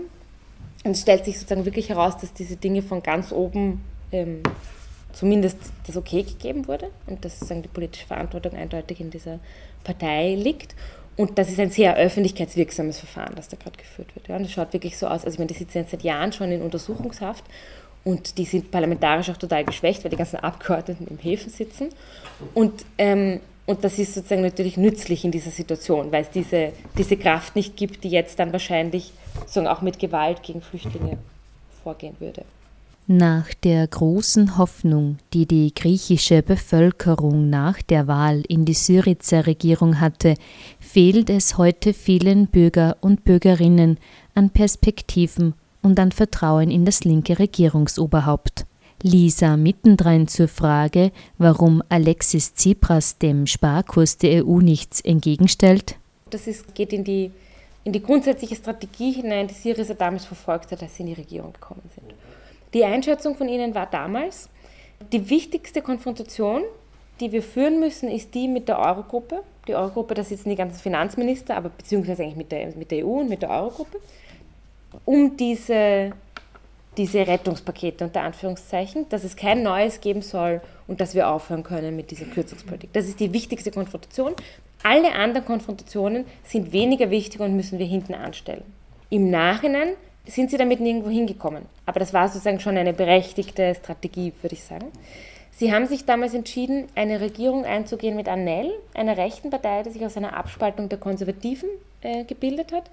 Und 0.83 0.91
es 0.91 1.01
stellt 1.01 1.23
sich 1.25 1.39
sozusagen 1.39 1.65
wirklich 1.65 1.89
heraus, 1.89 2.17
dass 2.17 2.33
diese 2.33 2.57
Dinge 2.57 2.81
von 2.81 3.01
ganz 3.01 3.31
oben 3.31 3.83
ähm, 4.11 4.41
zumindest 5.13 5.57
das 5.85 5.97
Okay 5.97 6.23
gegeben 6.23 6.67
wurde 6.67 6.89
und 7.07 7.23
dass 7.23 7.39
sozusagen 7.39 7.63
die 7.63 7.69
politische 7.69 8.05
Verantwortung 8.05 8.53
eindeutig 8.53 8.99
in 8.99 9.09
dieser 9.09 9.39
Partei 9.83 10.35
liegt. 10.35 10.75
Und 11.17 11.39
das 11.39 11.49
ist 11.49 11.59
ein 11.59 11.71
sehr 11.71 11.95
öffentlichkeitswirksames 11.95 12.99
Verfahren, 12.99 13.33
das 13.35 13.49
da 13.49 13.57
gerade 13.57 13.75
geführt 13.75 14.15
wird. 14.15 14.27
Ja, 14.27 14.37
und 14.37 14.43
das 14.43 14.51
schaut 14.51 14.71
wirklich 14.71 14.97
so 14.97 15.07
aus, 15.07 15.25
also 15.25 15.29
ich 15.29 15.39
meine, 15.39 15.47
die 15.47 15.55
sitzen 15.55 15.79
jetzt 15.79 15.91
seit 15.91 16.03
Jahren 16.03 16.31
schon 16.31 16.51
in 16.51 16.61
Untersuchungshaft 16.61 17.43
und 18.03 18.37
die 18.37 18.45
sind 18.45 18.69
parlamentarisch 18.69 19.29
auch 19.31 19.37
total 19.37 19.65
geschwächt, 19.65 20.03
weil 20.03 20.11
die 20.11 20.17
ganzen 20.17 20.37
Abgeordneten 20.37 21.07
im 21.07 21.17
Häfen 21.17 21.49
sitzen. 21.49 21.89
Und, 22.53 22.85
ähm, 22.99 23.41
und 23.65 23.83
das 23.83 23.97
ist 23.97 24.13
sozusagen 24.13 24.43
natürlich 24.43 24.77
nützlich 24.77 25.25
in 25.25 25.31
dieser 25.31 25.49
Situation, 25.49 26.11
weil 26.11 26.21
es 26.21 26.29
diese, 26.29 26.71
diese 26.97 27.17
Kraft 27.17 27.55
nicht 27.55 27.75
gibt, 27.75 28.03
die 28.03 28.09
jetzt 28.09 28.37
dann 28.37 28.53
wahrscheinlich 28.53 29.11
sozusagen 29.39 29.67
auch 29.67 29.81
mit 29.81 29.97
Gewalt 29.97 30.43
gegen 30.43 30.61
Flüchtlinge 30.61 31.17
vorgehen 31.83 32.15
würde. 32.19 32.45
Nach 33.09 33.53
der 33.53 33.87
großen 33.87 34.57
Hoffnung, 34.57 35.19
die 35.31 35.45
die 35.45 35.73
griechische 35.73 36.43
Bevölkerung 36.43 37.49
nach 37.49 37.81
der 37.81 38.05
Wahl 38.07 38.43
in 38.49 38.65
die 38.65 38.73
Syrizer 38.73 39.47
Regierung 39.47 40.01
hatte, 40.01 40.33
fehlt 40.81 41.29
es 41.29 41.57
heute 41.57 41.93
vielen 41.93 42.47
Bürger 42.47 42.97
und 42.99 43.23
Bürgerinnen 43.23 43.97
an 44.35 44.49
Perspektiven 44.49 45.53
und 45.81 46.01
an 46.01 46.11
Vertrauen 46.11 46.69
in 46.69 46.83
das 46.83 47.05
linke 47.05 47.39
Regierungsoberhaupt. 47.39 48.65
Lisa 49.01 49.55
mittendrin 49.55 50.27
zur 50.27 50.49
Frage, 50.49 51.13
warum 51.37 51.81
Alexis 51.87 52.55
Tsipras 52.55 53.19
dem 53.19 53.47
Sparkurs 53.47 54.17
der 54.17 54.45
EU 54.45 54.59
nichts 54.59 54.99
entgegenstellt. 54.99 55.95
Das 56.29 56.45
ist, 56.45 56.75
geht 56.75 56.91
in 56.91 57.05
die, 57.05 57.31
in 57.85 57.93
die 57.93 58.03
grundsätzliche 58.03 58.55
Strategie 58.57 59.13
hinein, 59.13 59.47
die 59.47 59.53
Syriza 59.53 59.93
damals 59.93 60.25
verfolgt 60.25 60.73
hat, 60.73 60.83
als 60.83 60.97
sie 60.97 61.03
in 61.03 61.07
die 61.07 61.13
Regierung 61.13 61.53
gekommen 61.53 61.89
sind. 61.95 62.13
Die 62.73 62.83
Einschätzung 62.83 63.35
von 63.35 63.47
Ihnen 63.47 63.73
war 63.75 63.85
damals, 63.85 64.49
die 65.11 65.29
wichtigste 65.29 65.81
Konfrontation, 65.81 66.63
die 67.19 67.31
wir 67.31 67.43
führen 67.43 67.79
müssen, 67.79 68.09
ist 68.09 68.33
die 68.35 68.47
mit 68.47 68.67
der 68.67 68.79
Eurogruppe. 68.79 69.43
Die 69.67 69.75
Eurogruppe, 69.75 70.13
da 70.13 70.23
sitzen 70.23 70.49
die 70.49 70.55
ganzen 70.55 70.79
Finanzminister, 70.79 71.55
aber 71.55 71.69
beziehungsweise 71.69 72.23
eigentlich 72.23 72.35
mit 72.35 72.51
der, 72.51 72.75
mit 72.75 72.91
der 72.91 73.05
EU 73.05 73.19
und 73.19 73.29
mit 73.29 73.41
der 73.41 73.49
Eurogruppe, 73.49 73.99
um 75.05 75.35
diese, 75.37 76.11
diese 76.97 77.27
Rettungspakete 77.27 78.05
unter 78.05 78.21
Anführungszeichen, 78.21 79.07
dass 79.09 79.23
es 79.23 79.35
kein 79.35 79.63
neues 79.63 79.99
geben 80.01 80.21
soll 80.21 80.61
und 80.87 81.01
dass 81.01 81.15
wir 81.15 81.29
aufhören 81.29 81.63
können 81.63 81.95
mit 81.95 82.11
dieser 82.11 82.25
Kürzungspolitik. 82.25 82.91
Das 82.93 83.07
ist 83.07 83.19
die 83.19 83.33
wichtigste 83.33 83.71
Konfrontation. 83.71 84.33
Alle 84.83 85.13
anderen 85.13 85.45
Konfrontationen 85.45 86.25
sind 86.43 86.71
weniger 86.71 87.09
wichtig 87.09 87.41
und 87.41 87.55
müssen 87.55 87.79
wir 87.79 87.85
hinten 87.85 88.13
anstellen. 88.13 88.63
Im 89.09 89.29
Nachhinein 89.29 89.89
sind 90.27 90.51
sie 90.51 90.57
damit 90.57 90.79
nirgendwo 90.79 91.09
hingekommen. 91.09 91.63
Aber 91.85 91.99
das 91.99 92.13
war 92.13 92.27
sozusagen 92.27 92.59
schon 92.59 92.77
eine 92.77 92.93
berechtigte 92.93 93.75
Strategie, 93.75 94.33
würde 94.41 94.55
ich 94.55 94.63
sagen. 94.63 94.91
Sie 95.51 95.73
haben 95.73 95.87
sich 95.87 96.05
damals 96.05 96.33
entschieden, 96.33 96.85
eine 96.93 97.19
Regierung 97.19 97.65
einzugehen 97.65 98.15
mit 98.15 98.27
ANEL, 98.27 98.71
einer 98.93 99.17
rechten 99.17 99.49
Partei, 99.49 99.81
die 99.83 99.89
sich 99.89 100.05
aus 100.05 100.15
einer 100.15 100.37
Abspaltung 100.37 100.87
der 100.87 100.99
Konservativen 100.99 101.69
äh, 102.01 102.25
gebildet 102.25 102.71
hat. 102.71 102.83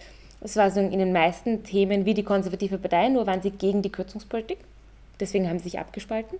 Das 0.40 0.56
war 0.56 0.70
so 0.70 0.80
in 0.80 0.98
den 0.98 1.12
meisten 1.12 1.62
Themen 1.62 2.06
wie 2.06 2.14
die 2.14 2.22
konservative 2.22 2.78
Partei, 2.78 3.08
nur 3.08 3.26
waren 3.26 3.42
sie 3.42 3.50
gegen 3.50 3.82
die 3.82 3.92
Kürzungspolitik. 3.92 4.58
Deswegen 5.20 5.48
haben 5.48 5.58
sie 5.58 5.64
sich 5.64 5.78
abgespalten. 5.78 6.38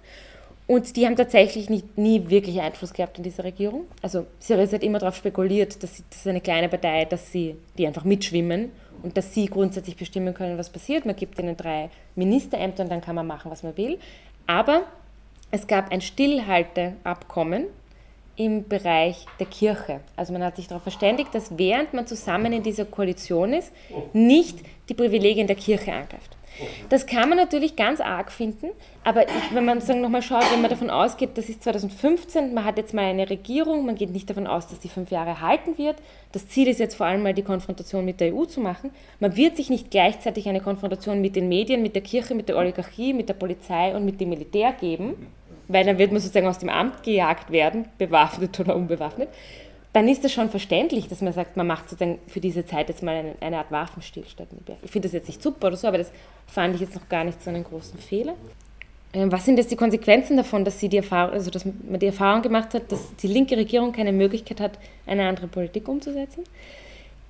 Und 0.66 0.96
die 0.96 1.04
haben 1.04 1.16
tatsächlich 1.16 1.68
nicht, 1.68 1.98
nie 1.98 2.30
wirklich 2.30 2.60
Einfluss 2.60 2.94
gehabt 2.94 3.18
in 3.18 3.24
dieser 3.24 3.44
Regierung. 3.44 3.84
Also 4.00 4.26
Syriza 4.40 4.76
hat 4.76 4.82
immer 4.82 4.98
darauf 4.98 5.16
spekuliert, 5.16 5.82
dass 5.82 5.96
sie, 5.96 6.04
das 6.08 6.20
ist 6.20 6.26
eine 6.26 6.40
kleine 6.40 6.70
Partei, 6.70 7.04
dass 7.04 7.30
sie 7.30 7.56
die 7.76 7.86
einfach 7.86 8.04
mitschwimmen 8.04 8.70
und 9.04 9.18
dass 9.18 9.34
sie 9.34 9.46
grundsätzlich 9.46 9.96
bestimmen 9.96 10.32
können, 10.32 10.56
was 10.56 10.70
passiert. 10.70 11.04
Man 11.04 11.14
gibt 11.14 11.38
ihnen 11.38 11.56
drei 11.56 11.90
Ministerämter 12.16 12.84
und 12.84 12.90
dann 12.90 13.02
kann 13.02 13.14
man 13.14 13.26
machen, 13.26 13.50
was 13.50 13.62
man 13.62 13.76
will. 13.76 13.98
Aber 14.46 14.84
es 15.50 15.66
gab 15.66 15.92
ein 15.92 16.00
Stillhalteabkommen 16.00 17.66
im 18.36 18.66
Bereich 18.66 19.26
der 19.38 19.46
Kirche. 19.46 20.00
Also 20.16 20.32
man 20.32 20.42
hat 20.42 20.56
sich 20.56 20.68
darauf 20.68 20.82
verständigt, 20.82 21.34
dass 21.34 21.58
während 21.58 21.92
man 21.92 22.06
zusammen 22.06 22.54
in 22.54 22.62
dieser 22.62 22.86
Koalition 22.86 23.52
ist, 23.52 23.72
nicht 24.14 24.60
die 24.88 24.94
Privilegien 24.94 25.46
der 25.46 25.56
Kirche 25.56 25.92
angreift. 25.92 26.34
Das 26.88 27.06
kann 27.06 27.28
man 27.28 27.38
natürlich 27.38 27.76
ganz 27.76 28.00
arg 28.00 28.30
finden, 28.30 28.68
aber 29.02 29.28
ich, 29.28 29.54
wenn 29.54 29.64
man 29.64 29.80
sagen 29.80 30.00
nochmal 30.00 30.22
schaut, 30.22 30.44
wenn 30.52 30.60
man 30.60 30.70
davon 30.70 30.90
ausgeht, 30.90 31.30
das 31.34 31.48
ist 31.48 31.62
2015, 31.62 32.54
man 32.54 32.64
hat 32.64 32.76
jetzt 32.76 32.94
mal 32.94 33.04
eine 33.04 33.28
Regierung, 33.28 33.84
man 33.86 33.96
geht 33.96 34.10
nicht 34.10 34.30
davon 34.30 34.46
aus, 34.46 34.68
dass 34.68 34.80
die 34.80 34.88
fünf 34.88 35.10
Jahre 35.10 35.40
halten 35.40 35.78
wird. 35.78 35.96
Das 36.32 36.48
Ziel 36.48 36.68
ist 36.68 36.80
jetzt 36.80 36.94
vor 36.94 37.06
allem 37.06 37.22
mal 37.22 37.34
die 37.34 37.42
Konfrontation 37.42 38.04
mit 38.04 38.20
der 38.20 38.34
EU 38.34 38.44
zu 38.44 38.60
machen. 38.60 38.90
Man 39.20 39.36
wird 39.36 39.56
sich 39.56 39.70
nicht 39.70 39.90
gleichzeitig 39.90 40.48
eine 40.48 40.60
Konfrontation 40.60 41.20
mit 41.20 41.36
den 41.36 41.48
Medien, 41.48 41.82
mit 41.82 41.94
der 41.94 42.02
Kirche, 42.02 42.34
mit 42.34 42.48
der 42.48 42.56
Oligarchie, 42.56 43.12
mit 43.12 43.28
der 43.28 43.34
Polizei 43.34 43.94
und 43.94 44.04
mit 44.04 44.20
dem 44.20 44.28
Militär 44.28 44.72
geben, 44.72 45.30
weil 45.68 45.84
dann 45.84 45.98
wird 45.98 46.12
man 46.12 46.20
sozusagen 46.20 46.46
aus 46.46 46.58
dem 46.58 46.68
Amt 46.68 47.02
gejagt 47.02 47.50
werden, 47.50 47.86
bewaffnet 47.98 48.58
oder 48.60 48.76
unbewaffnet 48.76 49.28
dann 49.94 50.08
ist 50.08 50.24
es 50.24 50.32
schon 50.32 50.50
verständlich, 50.50 51.06
dass 51.06 51.20
man 51.20 51.32
sagt, 51.32 51.56
man 51.56 51.68
macht 51.68 51.88
sozusagen 51.88 52.18
für 52.26 52.40
diese 52.40 52.66
Zeit 52.66 52.88
jetzt 52.88 53.04
mal 53.04 53.14
eine, 53.14 53.34
eine 53.40 53.58
Art 53.58 53.70
Waffenstillstand. 53.70 54.50
Ich 54.82 54.90
finde 54.90 55.06
das 55.06 55.12
jetzt 55.12 55.28
nicht 55.28 55.40
super 55.40 55.68
oder 55.68 55.76
so, 55.76 55.86
aber 55.86 55.98
das 55.98 56.10
fand 56.48 56.74
ich 56.74 56.80
jetzt 56.80 56.96
noch 56.96 57.08
gar 57.08 57.22
nicht 57.22 57.40
so 57.40 57.48
einen 57.48 57.62
großen 57.62 57.96
Fehler. 58.00 58.34
Ähm, 59.12 59.30
was 59.30 59.44
sind 59.44 59.56
jetzt 59.56 59.70
die 59.70 59.76
Konsequenzen 59.76 60.36
davon, 60.36 60.64
dass, 60.64 60.80
sie 60.80 60.88
die 60.88 60.96
Erfahrung, 60.96 61.34
also 61.34 61.48
dass 61.48 61.64
man 61.64 62.00
die 62.00 62.06
Erfahrung 62.06 62.42
gemacht 62.42 62.74
hat, 62.74 62.90
dass 62.90 63.14
die 63.14 63.28
linke 63.28 63.56
Regierung 63.56 63.92
keine 63.92 64.10
Möglichkeit 64.12 64.60
hat, 64.60 64.80
eine 65.06 65.28
andere 65.28 65.46
Politik 65.46 65.86
umzusetzen? 65.86 66.42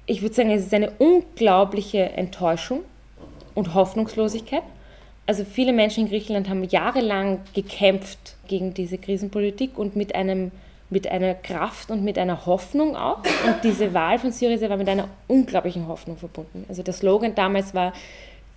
Ich 0.07 0.23
würde 0.23 0.35
sagen, 0.35 0.51
es 0.51 0.65
ist 0.65 0.73
eine 0.73 0.91
unglaubliche 0.93 2.13
Enttäuschung 2.13 2.81
und 3.55 3.75
Hoffnungslosigkeit. 3.75 4.63
Also 5.27 5.45
viele 5.45 5.75
Menschen 5.75 6.05
in 6.05 6.11
Griechenland 6.11 6.49
haben 6.49 6.65
jahrelang 6.65 7.41
gekämpft 7.53 8.37
gegen 8.49 8.73
diese 8.73 8.97
Krisenpolitik 8.97 9.79
und 9.79 9.97
mit 9.97 10.15
einem 10.15 10.51
mit 10.91 11.07
einer 11.09 11.35
Kraft 11.35 11.91
und 11.91 12.05
mit 12.05 12.19
einer 12.19 12.47
Hoffnung 12.47 12.97
auch. 12.97 13.19
Und 13.19 13.57
diese 13.63 13.95
Wahl 13.95 14.19
von 14.19 14.33
Syriza 14.33 14.69
war 14.69 14.77
mit 14.77 14.89
einer 14.89 15.09
unglaublichen 15.29 15.89
Hoffnung 15.89 16.17
verbunden. 16.17 16.65
Also 16.69 16.83
der 16.83 16.95
Slogan 16.95 17.35
damals 17.35 17.75
war, 17.75 17.93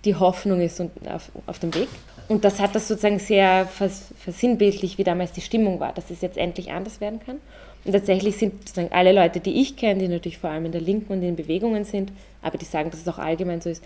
die 0.04 0.14
Hoffnung 0.14 0.60
ist 0.60 0.80
auf, 0.80 1.30
auf 1.46 1.58
dem 1.58 1.74
Weg. 1.74 1.88
Und 2.28 2.44
das 2.44 2.60
hat 2.60 2.74
das 2.74 2.86
sozusagen 2.86 3.18
sehr 3.18 3.66
versinnbildlich, 3.66 4.98
wie 4.98 5.04
damals 5.04 5.32
die 5.32 5.40
Stimmung 5.40 5.80
war, 5.80 5.92
dass 5.92 6.10
es 6.10 6.20
jetzt 6.20 6.36
endlich 6.36 6.70
anders 6.70 7.00
werden 7.00 7.20
kann. 7.24 7.38
Und 7.84 7.92
tatsächlich 7.92 8.36
sind 8.36 8.68
sozusagen 8.68 8.92
alle 8.92 9.12
Leute, 9.12 9.40
die 9.40 9.60
ich 9.60 9.76
kenne, 9.76 10.00
die 10.00 10.08
natürlich 10.08 10.38
vor 10.38 10.50
allem 10.50 10.66
in 10.66 10.72
der 10.72 10.80
Linken 10.80 11.12
und 11.12 11.22
in 11.22 11.36
Bewegungen 11.36 11.84
sind, 11.84 12.12
aber 12.42 12.58
die 12.58 12.66
sagen, 12.66 12.90
dass 12.90 13.00
es 13.00 13.08
auch 13.08 13.18
allgemein 13.18 13.60
so 13.60 13.70
ist, 13.70 13.82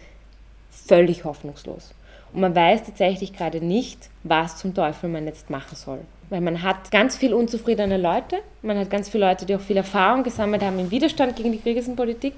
völlig 0.70 1.24
hoffnungslos. 1.24 1.94
Und 2.32 2.40
man 2.40 2.54
weiß 2.54 2.84
tatsächlich 2.84 3.32
gerade 3.32 3.60
nicht, 3.60 4.08
was 4.22 4.56
zum 4.56 4.74
Teufel 4.74 5.10
man 5.10 5.26
jetzt 5.26 5.50
machen 5.50 5.76
soll. 5.76 6.00
Weil 6.30 6.40
man 6.40 6.62
hat 6.62 6.90
ganz 6.90 7.14
viel 7.14 7.34
unzufriedene 7.34 7.98
Leute, 7.98 8.38
man 8.62 8.78
hat 8.78 8.88
ganz 8.88 9.10
viele 9.10 9.28
Leute, 9.28 9.44
die 9.44 9.54
auch 9.54 9.60
viel 9.60 9.76
Erfahrung 9.76 10.22
gesammelt 10.22 10.62
haben 10.62 10.78
im 10.78 10.90
Widerstand 10.90 11.36
gegen 11.36 11.52
die 11.52 11.58
Krisenpolitik, 11.58 12.34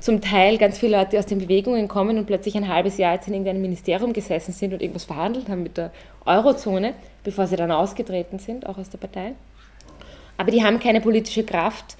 zum 0.00 0.20
Teil 0.20 0.58
ganz 0.58 0.78
viele 0.78 0.96
Leute, 0.96 1.10
die 1.10 1.18
aus 1.18 1.26
den 1.26 1.38
Bewegungen 1.38 1.86
kommen 1.86 2.18
und 2.18 2.26
plötzlich 2.26 2.56
ein 2.56 2.66
halbes 2.66 2.98
Jahr 2.98 3.14
jetzt 3.14 3.28
in 3.28 3.34
irgendeinem 3.34 3.62
Ministerium 3.62 4.12
gesessen 4.12 4.52
sind 4.52 4.72
und 4.72 4.82
irgendwas 4.82 5.04
verhandelt 5.04 5.48
haben 5.48 5.62
mit 5.62 5.76
der 5.76 5.92
Eurozone, 6.24 6.94
bevor 7.22 7.46
sie 7.46 7.54
dann 7.54 7.70
ausgetreten 7.70 8.40
sind, 8.40 8.66
auch 8.66 8.78
aus 8.78 8.90
der 8.90 8.98
Partei. 8.98 9.34
Aber 10.38 10.50
die 10.50 10.64
haben 10.64 10.80
keine 10.80 11.00
politische 11.00 11.44
Kraft, 11.44 11.96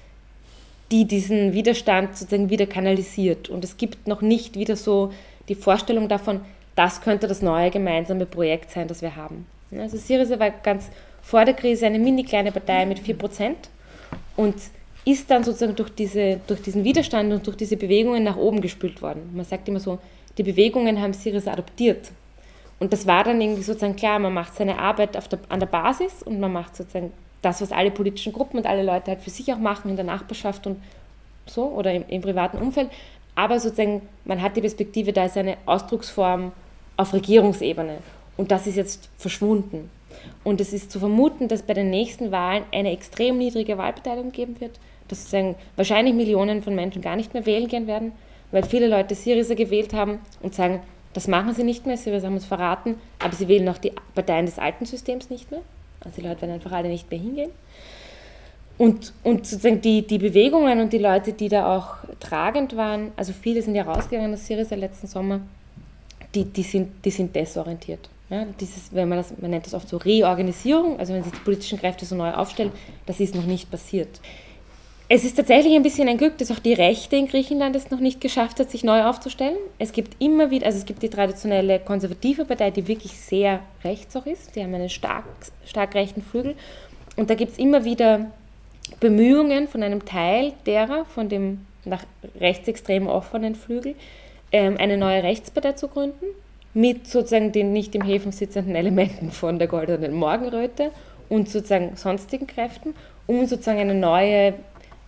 die 0.91 1.05
diesen 1.05 1.53
Widerstand 1.53 2.17
sozusagen 2.17 2.49
wieder 2.49 2.65
kanalisiert. 2.65 3.47
Und 3.47 3.63
es 3.63 3.77
gibt 3.77 4.05
noch 4.05 4.21
nicht 4.21 4.55
wieder 4.55 4.75
so 4.75 5.13
die 5.47 5.55
Vorstellung 5.55 6.09
davon, 6.09 6.41
das 6.77 7.01
könnte 7.01 7.27
das 7.27 7.41
neue 7.41 7.71
gemeinsame 7.71 8.27
Projekt 8.27 8.69
sein, 8.69 8.87
das 8.87 9.01
wir 9.01 9.15
haben. 9.15 9.47
Also 9.75 9.97
Syriza 9.97 10.39
war 10.39 10.51
ganz 10.51 10.89
vor 11.23 11.43
der 11.43 11.55
Krise 11.55 11.87
eine 11.87 11.97
mini 11.97 12.23
kleine 12.23 12.51
Partei 12.51 12.85
mit 12.85 12.99
4% 12.99 13.55
und 14.35 14.55
ist 15.03 15.29
dann 15.31 15.43
sozusagen 15.43 15.75
durch, 15.75 15.89
diese, 15.89 16.39
durch 16.45 16.61
diesen 16.61 16.83
Widerstand 16.83 17.33
und 17.33 17.47
durch 17.47 17.57
diese 17.57 17.77
Bewegungen 17.77 18.23
nach 18.23 18.37
oben 18.37 18.61
gespült 18.61 19.01
worden. 19.01 19.31
Man 19.33 19.43
sagt 19.43 19.67
immer 19.67 19.79
so, 19.79 19.97
die 20.37 20.43
Bewegungen 20.43 21.01
haben 21.01 21.13
Syriza 21.13 21.51
adoptiert. 21.51 22.11
Und 22.79 22.93
das 22.93 23.07
war 23.07 23.23
dann 23.23 23.41
irgendwie 23.41 23.63
sozusagen 23.63 23.95
klar, 23.95 24.19
man 24.19 24.33
macht 24.33 24.55
seine 24.55 24.77
Arbeit 24.77 25.15
der, 25.15 25.23
an 25.49 25.59
der 25.59 25.67
Basis 25.67 26.21
und 26.21 26.39
man 26.39 26.53
macht 26.53 26.75
sozusagen 26.75 27.11
das, 27.41 27.59
was 27.59 27.71
alle 27.71 27.89
politischen 27.89 28.33
Gruppen 28.33 28.57
und 28.57 28.67
alle 28.67 28.83
Leute 28.83 29.09
halt 29.11 29.21
für 29.21 29.31
sich 29.31 29.51
auch 29.51 29.57
machen 29.57 29.89
in 29.89 29.95
der 29.95 30.05
Nachbarschaft 30.05 30.67
und 30.67 30.79
so 31.47 31.63
oder 31.69 31.91
im, 31.91 32.05
im 32.07 32.21
privaten 32.21 32.59
Umfeld. 32.59 32.89
Aber 33.33 33.59
sozusagen, 33.59 34.03
man 34.25 34.43
hat 34.43 34.55
die 34.55 34.61
Perspektive, 34.61 35.11
da 35.11 35.25
ist 35.25 35.37
eine 35.37 35.57
Ausdrucksform 35.65 36.51
auf 36.97 37.13
Regierungsebene. 37.13 37.99
Und 38.35 38.51
das 38.51 38.67
ist 38.67 38.75
jetzt 38.75 39.09
verschwunden. 39.17 39.89
Und 40.43 40.61
es 40.61 40.73
ist 40.73 40.91
zu 40.91 40.99
vermuten, 40.99 41.47
dass 41.47 41.63
bei 41.63 41.73
den 41.73 41.89
nächsten 41.89 42.31
Wahlen 42.31 42.63
eine 42.71 42.91
extrem 42.91 43.37
niedrige 43.37 43.77
Wahlbeteiligung 43.77 44.31
geben 44.31 44.59
wird, 44.59 44.79
dass 45.07 45.19
sozusagen 45.19 45.55
wahrscheinlich 45.75 46.13
Millionen 46.13 46.61
von 46.61 46.75
Menschen 46.75 47.01
gar 47.01 47.15
nicht 47.15 47.33
mehr 47.33 47.45
wählen 47.45 47.67
gehen 47.67 47.87
werden, 47.87 48.11
weil 48.51 48.63
viele 48.63 48.87
Leute 48.87 49.15
Syriza 49.15 49.53
gewählt 49.53 49.93
haben 49.93 50.19
und 50.41 50.53
sagen, 50.55 50.81
das 51.13 51.27
machen 51.27 51.53
sie 51.53 51.63
nicht 51.63 51.85
mehr, 51.85 51.97
Syriza 51.97 52.27
haben 52.27 52.35
uns 52.35 52.45
verraten, 52.45 52.95
aber 53.19 53.33
sie 53.33 53.47
wählen 53.47 53.67
auch 53.69 53.77
die 53.77 53.91
Parteien 54.13 54.45
des 54.45 54.59
alten 54.59 54.85
Systems 54.85 55.29
nicht 55.29 55.49
mehr. 55.51 55.61
Also 56.01 56.21
die 56.21 56.27
Leute 56.27 56.41
werden 56.41 56.53
einfach 56.53 56.71
alle 56.71 56.89
nicht 56.89 57.09
mehr 57.09 57.19
hingehen. 57.19 57.51
Und, 58.77 59.13
und 59.23 59.47
sozusagen 59.47 59.81
die, 59.81 60.05
die 60.05 60.19
Bewegungen 60.19 60.79
und 60.79 60.93
die 60.93 60.99
Leute, 60.99 61.33
die 61.33 61.49
da 61.49 61.75
auch 61.75 61.95
tragend 62.19 62.75
waren, 62.77 63.11
also 63.15 63.33
viele 63.33 63.61
sind 63.61 63.73
ja 63.73 63.83
rausgegangen 63.83 64.33
aus 64.33 64.45
Syriza 64.45 64.75
letzten 64.75 65.07
Sommer, 65.07 65.41
die, 66.35 66.45
die, 66.45 66.63
sind, 66.63 67.05
die 67.05 67.11
sind 67.11 67.35
desorientiert. 67.35 68.09
Ja, 68.29 68.45
dieses, 68.59 68.93
wenn 68.93 69.07
man, 69.07 69.19
das, 69.19 69.33
man 69.39 69.51
nennt 69.51 69.65
das 69.65 69.73
oft 69.73 69.87
so 69.87 69.97
Reorganisierung, 69.97 70.99
also 70.99 71.13
wenn 71.13 71.23
sich 71.23 71.31
die 71.31 71.39
politischen 71.39 71.79
Kräfte 71.79 72.05
so 72.05 72.15
neu 72.15 72.31
aufstellen, 72.31 72.71
das 73.05 73.19
ist 73.19 73.35
noch 73.35 73.45
nicht 73.45 73.71
passiert. 73.71 74.19
Es 75.09 75.23
ist 75.23 75.37
tatsächlich 75.37 75.73
ein 75.73 75.83
bisschen 75.83 76.09
ein 76.09 76.17
Glück, 76.17 76.37
dass 76.37 76.51
auch 76.51 76.59
die 76.59 76.73
Rechte 76.73 77.15
in 77.15 77.29
Griechenland 77.29 77.77
es 77.77 77.89
noch 77.91 78.01
nicht 78.01 78.19
geschafft 78.19 78.59
hat, 78.59 78.69
sich 78.69 78.83
neu 78.83 79.05
aufzustellen. 79.05 79.55
Es 79.79 79.93
gibt 79.93 80.21
immer 80.21 80.51
wieder, 80.51 80.65
also 80.65 80.79
es 80.79 80.85
gibt 80.85 81.01
die 81.01 81.09
traditionelle 81.09 81.79
konservative 81.79 82.43
Partei, 82.43 82.71
die 82.71 82.89
wirklich 82.89 83.13
sehr 83.17 83.61
rechts 83.85 84.17
auch 84.17 84.25
ist. 84.25 84.57
Die 84.57 84.63
haben 84.63 84.73
einen 84.73 84.89
stark, 84.89 85.23
stark 85.65 85.95
rechten 85.95 86.21
Flügel. 86.21 86.55
Und 87.15 87.29
da 87.29 87.35
gibt 87.35 87.53
es 87.53 87.57
immer 87.57 87.85
wieder 87.85 88.29
Bemühungen 88.99 89.69
von 89.69 89.81
einem 89.81 90.03
Teil 90.03 90.51
derer, 90.65 91.05
von 91.05 91.29
dem 91.29 91.65
nach 91.85 92.03
rechtsextrem 92.41 93.07
offenen 93.07 93.55
Flügel, 93.55 93.95
ähm, 94.51 94.77
eine 94.77 94.97
neue 94.97 95.23
Rechtspartei 95.23 95.73
zu 95.73 95.87
gründen, 95.87 96.25
mit 96.73 97.07
sozusagen 97.07 97.51
den 97.51 97.73
nicht 97.73 97.95
im 97.95 98.03
Häfen 98.03 98.31
sitzenden 98.31 98.75
Elementen 98.75 99.31
von 99.31 99.59
der 99.59 99.67
goldenen 99.67 100.13
Morgenröte 100.13 100.91
und 101.29 101.49
sozusagen 101.49 101.95
sonstigen 101.95 102.47
Kräften, 102.47 102.93
um 103.25 103.45
sozusagen 103.45 103.79
eine 103.79 103.95
neue 103.95 104.53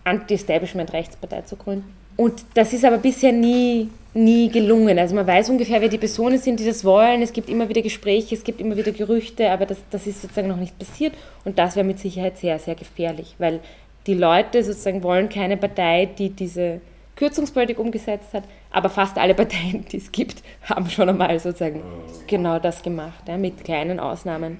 Anti-Establishment-Rechtspartei 0.04 1.42
zu 1.42 1.56
gründen. 1.56 1.94
Und 2.16 2.44
das 2.54 2.72
ist 2.72 2.84
aber 2.84 2.98
bisher 2.98 3.32
nie, 3.32 3.88
nie 4.12 4.50
gelungen. 4.50 4.98
Also 4.98 5.14
man 5.14 5.26
weiß 5.26 5.48
ungefähr, 5.48 5.80
wer 5.80 5.88
die 5.88 5.96
Personen 5.96 6.38
sind, 6.38 6.60
die 6.60 6.66
das 6.66 6.84
wollen. 6.84 7.22
Es 7.22 7.32
gibt 7.32 7.48
immer 7.48 7.68
wieder 7.68 7.80
Gespräche, 7.80 8.34
es 8.34 8.44
gibt 8.44 8.60
immer 8.60 8.76
wieder 8.76 8.92
Gerüchte, 8.92 9.50
aber 9.50 9.64
das, 9.64 9.78
das 9.90 10.06
ist 10.06 10.20
sozusagen 10.20 10.48
noch 10.48 10.56
nicht 10.56 10.78
passiert. 10.78 11.14
Und 11.44 11.58
das 11.58 11.76
wäre 11.76 11.86
mit 11.86 11.98
Sicherheit 11.98 12.36
sehr, 12.36 12.58
sehr 12.58 12.74
gefährlich, 12.74 13.36
weil 13.38 13.60
die 14.06 14.14
Leute 14.14 14.62
sozusagen 14.62 15.02
wollen 15.02 15.28
keine 15.28 15.56
Partei, 15.56 16.06
die 16.06 16.30
diese 16.30 16.80
Kürzungspolitik 17.16 17.78
umgesetzt 17.78 18.34
hat, 18.34 18.44
aber 18.70 18.88
fast 18.88 19.18
alle 19.18 19.34
Parteien, 19.34 19.84
die 19.90 19.96
es 19.96 20.12
gibt, 20.12 20.42
haben 20.64 20.88
schon 20.88 21.08
einmal 21.08 21.38
sozusagen 21.38 21.82
genau 22.26 22.58
das 22.58 22.82
gemacht, 22.82 23.28
ja, 23.28 23.36
mit 23.36 23.64
kleinen 23.64 24.00
Ausnahmen. 24.00 24.58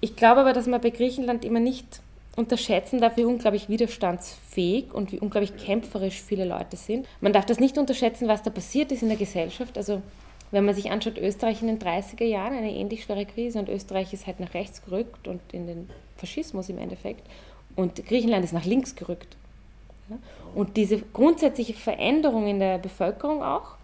Ich 0.00 0.16
glaube 0.16 0.40
aber, 0.42 0.52
dass 0.52 0.66
man 0.66 0.80
bei 0.80 0.90
Griechenland 0.90 1.44
immer 1.44 1.60
nicht 1.60 2.00
unterschätzen 2.36 3.00
darf, 3.00 3.16
wie 3.16 3.24
unglaublich 3.24 3.68
widerstandsfähig 3.68 4.92
und 4.92 5.12
wie 5.12 5.20
unglaublich 5.20 5.56
kämpferisch 5.56 6.20
viele 6.20 6.44
Leute 6.44 6.76
sind. 6.76 7.06
Man 7.20 7.32
darf 7.32 7.44
das 7.44 7.60
nicht 7.60 7.78
unterschätzen, 7.78 8.26
was 8.26 8.42
da 8.42 8.50
passiert 8.50 8.90
ist 8.90 9.02
in 9.02 9.08
der 9.08 9.18
Gesellschaft. 9.18 9.76
Also 9.76 10.02
wenn 10.50 10.64
man 10.64 10.74
sich 10.74 10.90
anschaut, 10.90 11.18
Österreich 11.18 11.62
in 11.62 11.68
den 11.68 11.78
30er 11.78 12.24
Jahren, 12.24 12.56
eine 12.56 12.72
ähnlich 12.72 13.04
schwere 13.04 13.26
Krise 13.26 13.58
und 13.58 13.68
Österreich 13.68 14.12
ist 14.12 14.26
halt 14.26 14.40
nach 14.40 14.54
rechts 14.54 14.82
gerückt 14.82 15.28
und 15.28 15.40
in 15.52 15.66
den 15.66 15.90
Faschismus 16.16 16.68
im 16.68 16.78
Endeffekt 16.78 17.26
und 17.76 18.04
Griechenland 18.06 18.44
ist 18.44 18.52
nach 18.52 18.64
links 18.64 18.94
gerückt. 18.94 19.36
Und 20.54 20.76
diese 20.76 20.98
grundsätzliche 20.98 21.74
Veränderung 21.74 22.46
in 22.46 22.58
der 22.58 22.78
Bevölkerung 22.78 23.42
auch, 23.42 23.76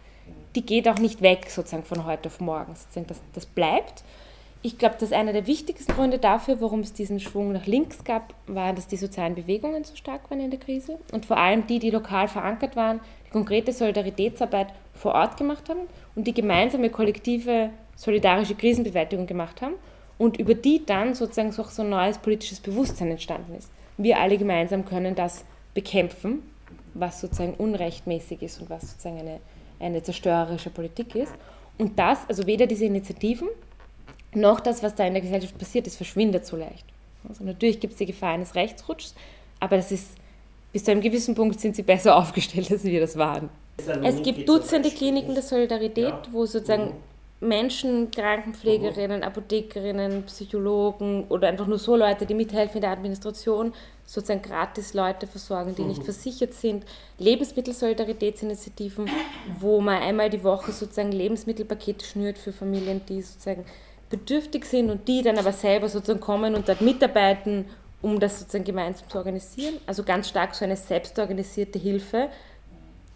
die 0.55 0.65
geht 0.65 0.89
auch 0.89 0.99
nicht 0.99 1.23
weg 1.23 1.51
sozusagen 1.51 1.85
von 1.85 2.05
heute 2.05 2.29
auf 2.29 2.41
morgen. 2.41 2.75
Das, 2.95 3.23
das 3.33 3.47
bleibt 3.47 4.03
ich 4.61 4.77
glaube, 4.77 4.97
dass 4.99 5.13
einer 5.13 5.33
der 5.33 5.47
wichtigsten 5.47 5.93
Gründe 5.93 6.19
dafür, 6.19 6.61
warum 6.61 6.81
es 6.81 6.93
diesen 6.93 7.21
Schwung 7.21 7.53
nach 7.53 7.67
links 7.67 8.03
gab, 8.03 8.35
war, 8.49 8.73
dass 8.73 8.89
die 8.89 8.97
sozialen 8.97 9.37
Bewegungen 9.37 9.85
so 9.85 9.95
stark 9.95 10.29
waren 10.31 10.41
in 10.41 10.51
der 10.51 10.59
Krise 10.59 10.99
und 11.13 11.27
vor 11.27 11.37
allem 11.37 11.67
die, 11.69 11.79
die 11.79 11.91
lokal 11.91 12.27
verankert 12.27 12.75
waren, 12.75 13.01
die 13.27 13.31
konkrete 13.31 13.73
Solidaritätsarbeit 13.73 14.69
vor 14.95 15.15
Ort 15.15 15.37
gemacht 15.37 15.69
haben 15.69 15.83
und 16.17 16.27
die 16.27 16.35
gemeinsame 16.35 16.91
kollektive 16.91 17.71
solidarische 17.95 18.57
Krisenbewältigung 18.57 19.27
gemacht 19.27 19.63
haben 19.63 19.75
und 20.19 20.39
über 20.39 20.55
die 20.55 20.85
dann 20.85 21.15
sozusagen 21.15 21.53
so 21.53 21.83
ein 21.83 21.91
neues 21.91 22.19
politisches 22.19 22.59
Bewusstsein 22.59 23.13
entstanden 23.13 23.55
ist. 23.55 23.71
Wir 23.97 24.19
alle 24.19 24.39
gemeinsam 24.39 24.85
können 24.85 25.15
das 25.15 25.45
bekämpfen, 25.79 26.43
was 26.95 27.21
sozusagen 27.21 27.55
unrechtmäßig 27.55 28.43
ist 28.43 28.61
und 28.61 28.69
was 28.69 28.83
sozusagen 28.83 29.21
eine, 29.21 29.39
eine 29.79 30.03
zerstörerische 30.03 30.71
Politik 30.71 31.15
ist. 31.15 31.33
Und 31.79 31.97
das, 31.97 32.29
also 32.29 32.49
weder 32.49 32.67
diese 32.67 32.85
Initiativen, 32.85 33.47
noch 34.35 34.59
das, 34.59 34.83
was 34.83 34.97
da 34.97 35.07
in 35.07 35.13
der 35.13 35.23
Gesellschaft 35.23 35.57
passiert 35.57 35.87
ist, 35.87 35.95
verschwindet 35.95 36.45
so 36.45 36.57
leicht. 36.57 36.85
Also 37.29 37.45
natürlich 37.45 37.79
gibt 37.79 37.93
es 37.93 37.99
die 37.99 38.07
Gefahr 38.07 38.31
eines 38.31 38.57
Rechtsrutschs, 38.57 39.15
aber 39.61 39.77
das 39.77 39.93
ist, 39.93 40.17
bis 40.73 40.83
zu 40.83 40.91
einem 40.91 41.01
gewissen 41.01 41.37
Punkt 41.37 41.61
sind 41.61 41.77
sie 41.77 41.85
besser 41.85 42.17
aufgestellt, 42.21 42.73
als 42.73 42.83
wir 42.83 42.99
das 42.99 43.17
waren. 43.17 43.49
Es 44.03 44.21
gibt 44.21 44.49
Dutzende 44.49 44.91
Kliniken 44.91 45.35
der 45.35 45.45
Solidarität, 45.45 46.33
wo 46.33 46.45
sozusagen 46.45 46.95
Menschen, 47.41 48.11
Krankenpflegerinnen, 48.11 49.23
Apothekerinnen, 49.23 50.25
Psychologen 50.25 51.25
oder 51.29 51.49
einfach 51.49 51.69
nur 51.69 51.79
so 51.79 51.95
Leute, 51.95 52.27
die 52.27 52.35
mithelfen 52.35 52.77
in 52.77 52.81
der 52.83 52.91
Administration, 52.91 53.73
sozusagen 54.05 54.43
gratis 54.43 54.93
Leute 54.95 55.29
versorgen, 55.29 55.75
die 55.77 55.85
nicht 55.85 56.01
mhm. 56.01 56.07
versichert 56.07 56.55
sind. 56.55 56.85
Lebensmittelsolidaritätsinitiativen, 57.19 59.09
wo 59.61 59.81
man 59.81 60.03
einmal 60.03 60.31
die 60.31 60.43
Woche 60.43 60.73
sozusagen 60.73 61.13
Lebensmittelpakete 61.13 62.05
schnürt 62.05 62.39
für 62.39 62.53
Familien, 62.53 63.03
die 63.07 63.23
sozusagen 63.23 63.65
bedürftig 64.11 64.65
sind 64.65 64.91
und 64.91 65.07
die 65.07 65.23
dann 65.23 65.39
aber 65.39 65.53
selber 65.53 65.89
sozusagen 65.89 66.21
kommen 66.21 66.57
und 66.57 66.69
dort 66.69 66.81
mitarbeiten, 66.81 67.67
um 68.03 68.19
das 68.19 68.41
sozusagen 68.41 68.65
gemeinsam 68.65 69.09
zu 69.09 69.19
organisieren. 69.19 69.75
Also 69.87 70.03
ganz 70.03 70.29
stark 70.29 70.55
so 70.55 70.65
eine 70.65 70.77
selbstorganisierte 70.77 71.79
Hilfe, 71.79 72.31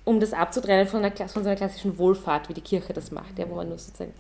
um 0.05 0.21
das 0.21 0.33
abzutrennen 0.33 0.87
von, 0.87 1.05
einer, 1.05 1.15
von 1.29 1.43
so 1.43 1.49
einer 1.49 1.57
klassischen 1.57 1.99
Wohlfahrt, 1.99 2.49
wie 2.49 2.55
die 2.55 2.61
Kirche 2.61 2.93
das 2.93 3.11
macht, 3.11 3.39
ja, 3.39 3.49
wo 3.49 3.55
man 3.55 3.69
nur 3.69 3.79
sozusagen 3.79 4.13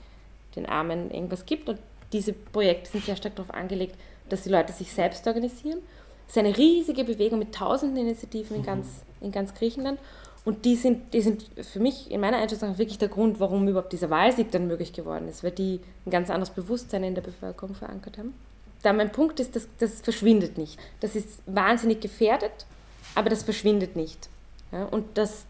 den 0.55 0.67
Armen 0.67 1.11
irgendwas 1.11 1.47
gibt. 1.47 1.69
Und 1.69 1.79
diese 2.13 2.33
Projekte 2.33 2.91
sind 2.91 3.05
sehr 3.05 3.17
stark 3.17 3.37
darauf 3.37 3.53
angelegt, 3.53 3.97
dass 4.29 4.43
die 4.43 4.51
Leute 4.51 4.73
sich 4.73 4.93
selbst 4.93 5.27
organisieren. 5.27 5.81
Es 6.27 6.37
ist 6.37 6.39
eine 6.39 6.57
riesige 6.57 7.05
Bewegung 7.05 7.39
mit 7.39 7.55
tausenden 7.55 8.07
Initiativen 8.07 8.57
in 8.57 8.63
ganz, 8.63 9.03
in 9.21 9.33
ganz 9.33 9.55
Griechenland. 9.55 9.99
Und 10.45 10.65
die 10.65 10.75
sind, 10.75 11.15
die 11.15 11.21
sind 11.21 11.45
für 11.61 11.79
mich 11.79 12.11
in 12.11 12.21
meiner 12.21 12.39
Einschätzung 12.39 12.77
wirklich 12.79 12.99
der 12.99 13.09
Grund, 13.09 13.39
warum 13.39 13.69
überhaupt 13.69 13.93
dieser 13.93 14.11
Wahlsieg 14.11 14.51
dann 14.51 14.67
möglich 14.67 14.93
geworden 14.93 15.29
ist, 15.29 15.45
weil 15.45 15.53
die 15.53 15.81
ein 16.05 16.11
ganz 16.11 16.31
anderes 16.31 16.51
Bewusstsein 16.51 17.05
in 17.05 17.15
der 17.15 17.23
Bevölkerung 17.23 17.75
verankert 17.75 18.19
haben. 18.19 18.35
da 18.83 18.93
mein 18.93 19.13
Punkt 19.13 19.39
ist, 19.39 19.55
dass 19.55 19.69
das 19.79 20.01
verschwindet 20.01 20.59
nicht. 20.59 20.81
Das 21.01 21.15
ist 21.15 21.41
wahnsinnig 21.47 22.01
gefährdet, 22.01 22.67
aber 23.15 23.31
das 23.31 23.45
verschwindet 23.45 23.95
nicht. 23.95 24.29
Ja, 24.73 24.87
und 24.87 25.05
das, 25.17 25.45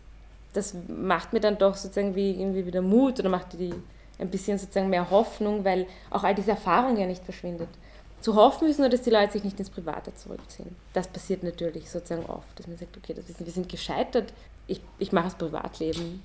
das 0.53 0.75
macht 0.89 1.33
mir 1.33 1.41
dann 1.41 1.59
doch 1.59 1.77
sozusagen 1.77 2.15
wie 2.15 2.31
irgendwie 2.31 2.67
wieder 2.67 2.83
Mut 2.83 3.19
oder 3.21 3.29
macht 3.29 3.55
die 3.55 3.75
ein 4.19 4.31
bisschen 4.31 4.59
sozusagen 4.59 4.91
mehr 4.91 5.11
Hoffnung, 5.11 5.65
weil 5.65 5.87
auch 6.11 6.25
all 6.25 6.35
diese 6.35 6.53
Erfahrung 6.53 6.97
ja 6.97 7.07
nicht 7.07 7.25
verschwindet. 7.25 7.69
Zu 8.21 8.37
hoffen 8.37 8.69
ist 8.69 8.79
nur, 8.79 8.89
dass 8.89 9.03
die 9.03 9.11
Leute 9.11 9.33
sich 9.33 9.43
nicht 9.43 9.59
ins 9.59 9.71
Private 9.71 10.15
zurückziehen. 10.15 10.77
Das 10.93 11.09
passiert 11.09 11.43
natürlich 11.43 11.91
sozusagen 11.91 12.25
oft, 12.27 12.57
dass 12.57 12.69
man 12.69 12.77
sagt, 12.77 12.97
okay, 12.97 13.15
das, 13.15 13.25
wir 13.27 13.53
sind 13.53 13.69
gescheitert, 13.69 14.33
ich, 14.69 14.81
ich 14.99 15.11
mache 15.11 15.25
das 15.25 15.35
Privatleben 15.35 16.21